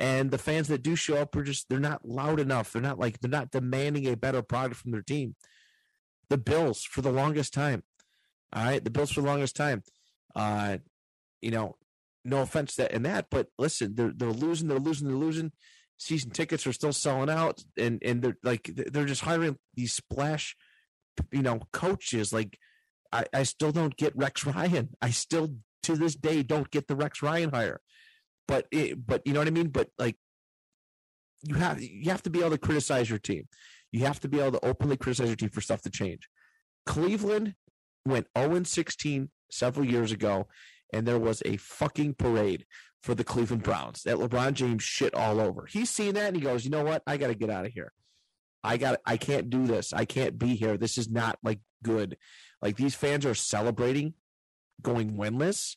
[0.00, 2.72] and the fans that do show up are just they're not loud enough.
[2.72, 5.34] They're not like they're not demanding a better product from their team.
[6.30, 7.82] The Bills for the longest time.
[8.52, 9.82] All right, the Bills for the longest time.
[10.36, 10.78] Uh,
[11.42, 11.76] you know,
[12.24, 15.52] no offense that and that, but listen, they're they're losing, they're losing, they're losing.
[16.00, 20.56] Season tickets are still selling out, and and they're like they're just hiring these splash,
[21.32, 22.32] you know, coaches.
[22.32, 22.56] Like
[23.12, 24.90] I, I still don't get Rex Ryan.
[25.02, 27.80] I still to this day don't get the Rex Ryan hire
[28.48, 29.68] but it, but you know what I mean.
[29.68, 30.16] But like,
[31.44, 33.46] you have you have to be able to criticize your team.
[33.92, 36.28] You have to be able to openly criticize your team for stuff to change.
[36.86, 37.54] Cleveland
[38.04, 40.48] went 0 16 several years ago,
[40.92, 42.66] and there was a fucking parade
[43.02, 45.66] for the Cleveland Browns that LeBron James shit all over.
[45.66, 47.02] He's seen that and he goes, you know what?
[47.06, 47.92] I got to get out of here.
[48.64, 49.92] I got I can't do this.
[49.92, 50.76] I can't be here.
[50.76, 52.16] This is not like good.
[52.60, 54.14] Like these fans are celebrating
[54.82, 55.76] going winless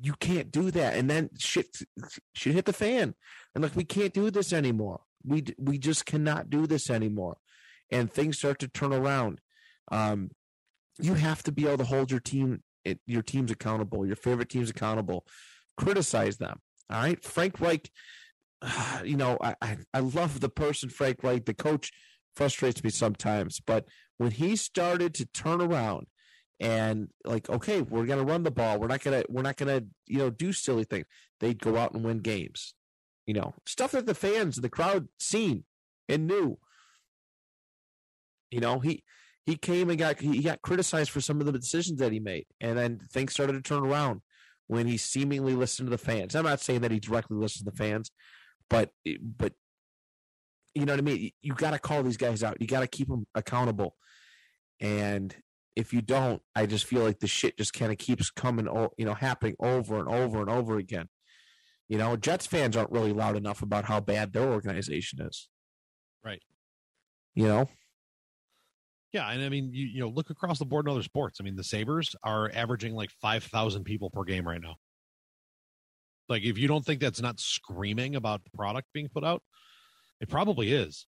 [0.00, 0.96] you can't do that.
[0.96, 1.76] And then shit,
[2.34, 3.14] shit hit the fan.
[3.54, 5.00] And like, we can't do this anymore.
[5.24, 7.38] We, we just cannot do this anymore.
[7.90, 9.40] And things start to turn around.
[9.90, 10.30] Um,
[11.00, 12.62] you have to be able to hold your team,
[13.06, 15.24] your teams accountable, your favorite teams accountable,
[15.76, 16.60] criticize them.
[16.90, 17.22] All right.
[17.24, 17.90] Frank Reich,
[19.04, 21.44] you know, I, I love the person, Frank Reich.
[21.44, 21.92] The coach
[22.34, 23.86] frustrates me sometimes, but
[24.18, 26.06] when he started to turn around
[26.60, 28.78] and like okay we're going to run the ball.
[28.78, 31.06] We're not going to we're not going to you know do silly things.
[31.40, 32.74] They'd go out and win games
[33.26, 35.64] you know stuff that the fans the crowd seen
[36.08, 36.58] and knew.
[38.50, 39.04] You know he
[39.44, 42.46] he came and got he got criticized for some of the decisions that he made
[42.60, 44.22] and then things started to turn around
[44.66, 46.34] when he seemingly listened to the fans.
[46.34, 48.10] I'm not saying that he directly listened to the fans
[48.68, 49.52] but but
[50.74, 51.30] you know what i mean?
[51.42, 52.60] You got to call these guys out.
[52.60, 53.96] You got to keep them accountable.
[54.80, 55.34] And
[55.78, 58.66] if you don't, I just feel like the shit just kind of keeps coming,
[58.98, 61.08] you know, happening over and over and over again.
[61.88, 65.48] You know, Jets fans aren't really loud enough about how bad their organization is.
[66.24, 66.42] Right.
[67.36, 67.68] You know?
[69.12, 71.38] Yeah, and I mean, you you know, look across the board in other sports.
[71.40, 74.74] I mean, the Sabres are averaging like 5,000 people per game right now.
[76.28, 79.42] Like if you don't think that's not screaming about the product being put out,
[80.20, 81.06] it probably is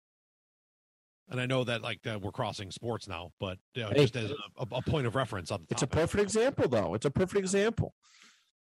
[1.33, 4.15] and I know that like uh, we're crossing sports now, but you know, hey, just
[4.15, 6.93] as a, a, point of reference on It's a perfect example, though.
[6.93, 7.93] It's a perfect example.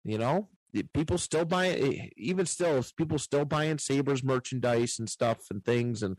[0.04, 0.48] You know,
[0.94, 6.16] people still buy even still people still buying Sabres merchandise and stuff and things and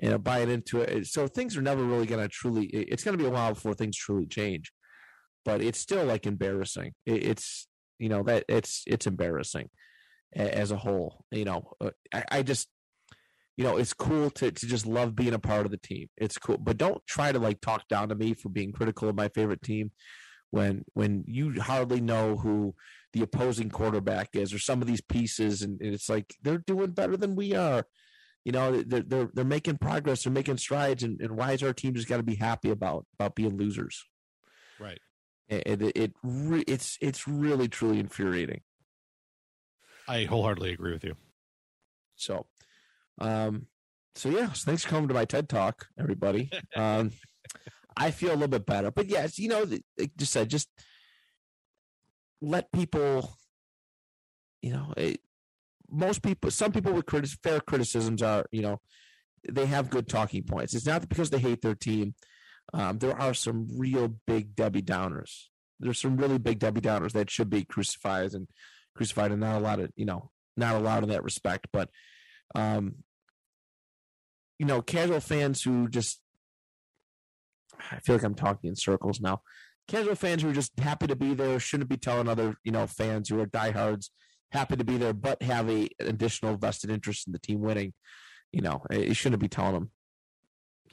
[0.00, 1.06] you know buying into it.
[1.06, 2.66] So things are never really going to truly.
[2.66, 4.70] It's going to be a while before things truly change,
[5.44, 6.92] but it's still like embarrassing.
[7.06, 7.66] It's
[7.98, 9.70] you know that it's it's embarrassing
[10.36, 11.24] as a whole.
[11.30, 12.68] You know, uh, I, I just
[13.58, 16.08] you know, it's cool to to just love being a part of the team.
[16.16, 19.16] It's cool, but don't try to like talk down to me for being critical of
[19.16, 19.90] my favorite team
[20.52, 22.76] when when you hardly know who
[23.12, 26.92] the opposing quarterback is or some of these pieces, and, and it's like they're doing
[26.92, 27.84] better than we are.
[28.44, 31.72] You know, they're they're, they're making progress, they're making strides, and, and why is our
[31.72, 34.04] team just got to be happy about about being losers?
[34.78, 35.00] Right.
[35.48, 38.60] It it, it re, it's it's really truly infuriating.
[40.06, 41.16] I wholeheartedly agree with you.
[42.14, 42.46] So,
[43.20, 43.66] um,
[44.14, 46.50] so yeah, so thanks for coming to my TED talk, everybody.
[46.76, 47.12] Um,
[47.96, 49.66] I feel a little bit better, but yes, you know,
[49.98, 50.68] like just said, just
[52.40, 53.36] let people,
[54.62, 55.16] you know, it, eh,
[55.90, 58.80] most people, some people with criti- fair criticisms are, you know,
[59.50, 60.74] they have good talking points.
[60.74, 62.14] It's not because they hate their team.
[62.74, 65.46] Um, there are some real big Debbie Downers.
[65.80, 68.48] There's some really big Debbie Downers that should be crucified and
[68.94, 71.68] crucified, and not a lot of, you know, not allowed in that respect.
[71.72, 71.88] But
[72.54, 72.96] um,
[74.58, 76.20] you know, casual fans who just
[77.90, 79.42] I feel like I'm talking in circles now.
[79.86, 82.86] Casual fans who are just happy to be there shouldn't be telling other, you know,
[82.86, 84.10] fans who are diehards
[84.50, 87.92] happy to be there, but have a additional vested interest in the team winning.
[88.52, 89.90] You know, it shouldn't be telling them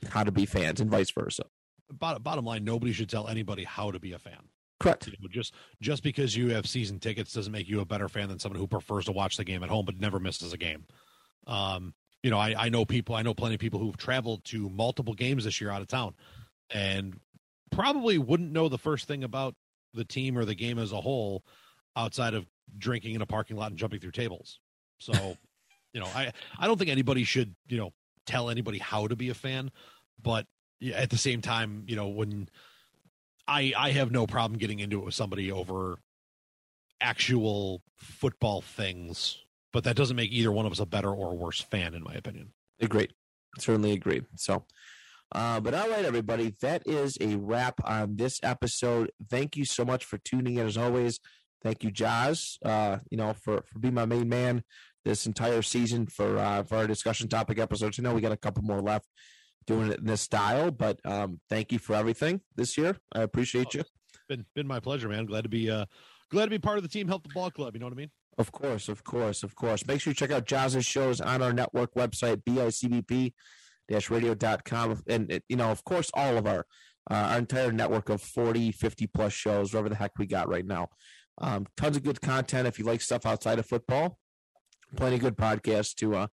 [0.09, 1.43] how to be fans and vice versa.
[1.91, 4.49] Bottom, bottom line, nobody should tell anybody how to be a fan.
[4.79, 5.07] Correct.
[5.07, 8.27] You know, just just because you have season tickets doesn't make you a better fan
[8.27, 10.85] than someone who prefers to watch the game at home but never misses a game.
[11.47, 11.93] Um,
[12.25, 15.13] you know, I, I know people, I know plenty of people who've traveled to multiple
[15.13, 16.15] games this year out of town
[16.73, 17.19] and
[17.71, 19.53] probably wouldn't know the first thing about
[19.93, 21.43] the team or the game as a whole
[21.95, 22.47] outside of
[22.79, 24.59] drinking in a parking lot and jumping through tables.
[24.97, 25.13] So,
[25.93, 27.93] you know, I, I don't think anybody should, you know,
[28.25, 29.69] tell anybody how to be a fan,
[30.19, 30.47] but
[30.95, 32.49] at the same time, you know, when
[33.47, 35.99] I, I have no problem getting into it with somebody over
[36.99, 39.44] actual football things
[39.75, 42.13] but that doesn't make either one of us a better or worse fan, in my
[42.13, 42.53] opinion.
[42.79, 43.11] Agreed.
[43.59, 44.23] Certainly agreed.
[44.35, 44.63] So,
[45.33, 49.11] uh, but all right, everybody, that is a wrap on this episode.
[49.29, 51.19] Thank you so much for tuning in as always.
[51.61, 54.63] Thank you, Joz, uh, you know, for, for being my main man
[55.03, 57.99] this entire season for uh, for our discussion topic episodes.
[57.99, 59.09] I know we got a couple more left
[59.67, 62.95] doing it in this style, but um, thank you for everything this year.
[63.13, 63.83] I appreciate you.
[64.29, 65.25] Been been my pleasure, man.
[65.25, 65.85] Glad to be uh
[66.31, 67.09] glad to be part of the team.
[67.09, 67.75] Help the ball club.
[67.75, 68.11] You know what I mean?
[68.37, 69.85] Of course, of course, of course.
[69.87, 73.33] Make sure you check out Joz's shows on our network website, bicbp
[73.89, 75.03] radio.com.
[75.07, 76.65] And, you know, of course, all of our,
[77.09, 80.65] uh, our entire network of 40, 50 plus shows, whatever the heck we got right
[80.65, 80.89] now.
[81.39, 82.67] Um, tons of good content.
[82.67, 84.17] If you like stuff outside of football,
[84.95, 86.27] plenty of good podcasts to, uh,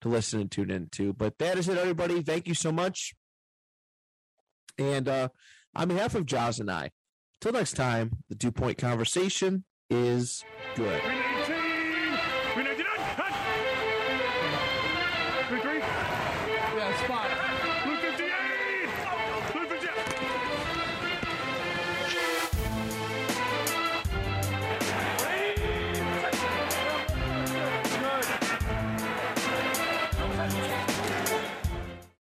[0.00, 1.12] to listen and tune into.
[1.12, 2.22] But that is it, everybody.
[2.22, 3.14] Thank you so much.
[4.78, 5.28] And uh,
[5.74, 6.90] on behalf of Joz and I,
[7.40, 10.44] till next time, the two point conversation is
[10.76, 11.02] good.